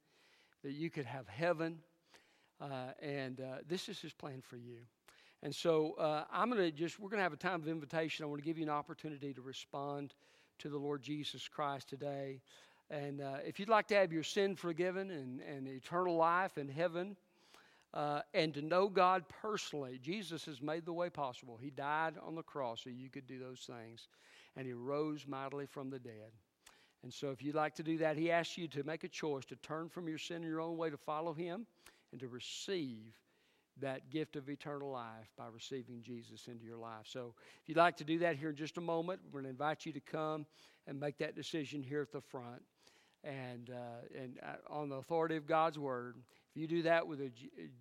that 0.65 0.73
you 0.73 0.91
could 0.91 1.07
have 1.07 1.29
heaven. 1.29 1.79
Uh, 2.61 2.89
and 3.01 3.41
uh, 3.41 3.59
this 3.69 3.89
is 3.89 4.01
his 4.01 4.13
plan 4.13 4.43
for 4.43 4.57
you. 4.57 4.79
And 5.45 5.55
so 5.55 5.93
uh, 6.01 6.25
I'm 6.33 6.51
going 6.51 6.61
to 6.61 6.73
just, 6.73 6.99
we're 6.99 7.09
going 7.09 7.21
to 7.21 7.23
have 7.23 7.33
a 7.33 7.37
time 7.37 7.63
of 7.63 7.69
invitation. 7.69 8.25
I 8.25 8.27
want 8.27 8.43
to 8.43 8.45
give 8.45 8.59
you 8.59 8.65
an 8.65 8.71
opportunity 8.71 9.33
to 9.33 9.41
respond 9.41 10.15
to 10.59 10.69
the 10.69 10.79
Lord 10.79 11.01
Jesus 11.01 11.47
Christ 11.47 11.89
today. 11.89 12.41
And 12.91 13.21
uh, 13.21 13.37
if 13.47 13.61
you'd 13.61 13.69
like 13.69 13.87
to 13.87 13.95
have 13.95 14.13
your 14.13 14.25
sin 14.25 14.57
forgiven 14.57 15.13
and, 15.13 15.41
and 15.43 15.69
eternal 15.69 16.17
life 16.17 16.59
in 16.59 16.69
heaven, 16.69 17.17
uh, 17.95 18.23
and 18.35 18.53
to 18.55 18.63
know 18.63 18.89
God 18.89 19.25
personally. 19.43 20.01
Jesus 20.03 20.45
has 20.45 20.61
made 20.61 20.85
the 20.85 20.93
way 20.93 21.09
possible. 21.09 21.57
He 21.61 21.71
died 21.71 22.15
on 22.25 22.35
the 22.35 22.43
cross 22.43 22.83
so 22.83 22.91
you 22.91 23.11
could 23.11 23.27
do 23.27 23.39
those 23.39 23.61
things, 23.61 24.09
and 24.57 24.67
He 24.67 24.73
rose 24.73 25.25
mightily 25.27 25.67
from 25.67 25.91
the 25.91 25.99
dead. 25.99 26.31
And 27.03 27.13
so, 27.13 27.31
if 27.31 27.43
you'd 27.43 27.55
like 27.55 27.75
to 27.77 27.83
do 27.83 27.99
that, 27.99 28.17
He 28.17 28.31
asks 28.31 28.59
you 28.59 28.69
to 28.69 28.83
make 28.85 29.05
a 29.05 29.09
choice 29.09 29.45
to 29.47 29.57
turn 29.57 29.89
from 29.89 30.09
your 30.09 30.19
sin 30.19 30.39
in 30.39 30.49
your 30.49 30.61
own 30.61 30.77
way 30.77 30.91
to 30.91 30.99
follow 30.99 31.33
Him 31.33 31.67
and 32.13 32.21
to 32.21 32.29
receive 32.29 33.15
that 33.81 34.11
gift 34.11 34.37
of 34.37 34.51
eternal 34.51 34.91
life 34.91 35.31
by 35.39 35.47
receiving 35.53 36.03
Jesus 36.03 36.47
into 36.47 36.65
your 36.65 36.77
life. 36.77 37.07
So, 37.07 37.35
if 37.63 37.69
you'd 37.69 37.79
like 37.79 37.97
to 37.99 38.05
do 38.05 38.19
that 38.19 38.37
here 38.37 38.51
in 38.51 38.57
just 38.57 38.77
a 38.77 38.83
moment, 38.83 39.21
we're 39.27 39.41
going 39.41 39.45
to 39.45 39.51
invite 39.51 39.87
you 39.87 39.93
to 39.93 40.01
come 40.01 40.45
and 40.87 41.01
make 41.01 41.19
that 41.19 41.35
decision 41.35 41.83
here 41.83 42.03
at 42.03 42.13
the 42.13 42.21
front. 42.21 42.63
And, 43.23 43.71
uh, 43.71 44.19
and 44.19 44.39
uh, 44.43 44.73
on 44.73 44.89
the 44.89 44.97
authority 44.97 45.37
of 45.37 45.47
God's 45.47 45.79
word, 45.79 46.17
if 46.55 46.61
you 46.61 46.67
do 46.67 46.83
that 46.83 47.07
with 47.07 47.21
a, 47.21 47.31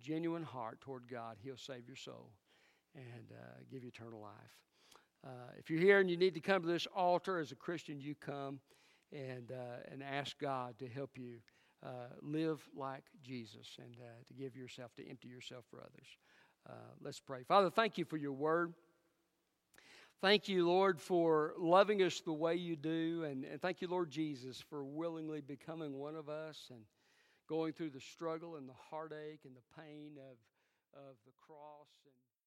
genuine 0.02 0.42
heart 0.42 0.80
toward 0.82 1.08
God, 1.10 1.36
He'll 1.42 1.56
save 1.56 1.86
your 1.86 1.96
soul 1.96 2.30
and 2.94 3.32
uh, 3.32 3.58
give 3.70 3.82
you 3.82 3.88
eternal 3.88 4.20
life. 4.20 4.32
Uh, 5.26 5.52
if 5.58 5.70
you're 5.70 5.80
here 5.80 6.00
and 6.00 6.10
you 6.10 6.16
need 6.16 6.34
to 6.34 6.40
come 6.40 6.62
to 6.62 6.68
this 6.68 6.86
altar 6.94 7.38
as 7.38 7.52
a 7.52 7.54
Christian, 7.54 8.00
you 8.00 8.14
come 8.14 8.60
and, 9.12 9.50
uh, 9.50 9.90
and 9.90 10.02
ask 10.02 10.38
God 10.38 10.78
to 10.78 10.88
help 10.88 11.16
you 11.16 11.36
uh, 11.84 12.08
live 12.22 12.60
like 12.76 13.04
Jesus 13.22 13.76
and 13.78 13.96
uh, 14.00 14.22
to 14.28 14.34
give 14.34 14.56
yourself, 14.56 14.94
to 14.96 15.08
empty 15.08 15.28
yourself 15.28 15.64
for 15.70 15.80
others. 15.80 16.06
Let's 17.02 17.18
pray. 17.18 17.42
Father, 17.42 17.70
thank 17.70 17.98
you 17.98 18.04
for 18.04 18.16
your 18.16 18.32
word. 18.34 18.74
Thank 20.20 20.48
you, 20.48 20.68
Lord, 20.68 21.00
for 21.00 21.54
loving 21.58 22.02
us 22.02 22.20
the 22.20 22.32
way 22.32 22.54
you 22.54 22.76
do. 22.76 23.24
And, 23.24 23.44
and 23.44 23.60
thank 23.60 23.80
you, 23.80 23.88
Lord 23.88 24.10
Jesus, 24.10 24.62
for 24.68 24.84
willingly 24.84 25.40
becoming 25.40 25.94
one 25.94 26.14
of 26.14 26.28
us 26.28 26.68
and 26.70 26.80
going 27.48 27.72
through 27.72 27.90
the 27.90 28.00
struggle 28.00 28.56
and 28.56 28.68
the 28.68 28.74
heartache 28.90 29.40
and 29.44 29.56
the 29.56 29.82
pain 29.82 30.12
of, 30.18 30.36
of 30.94 31.16
the 31.24 31.32
cross. 31.44 31.88
And 32.04 32.14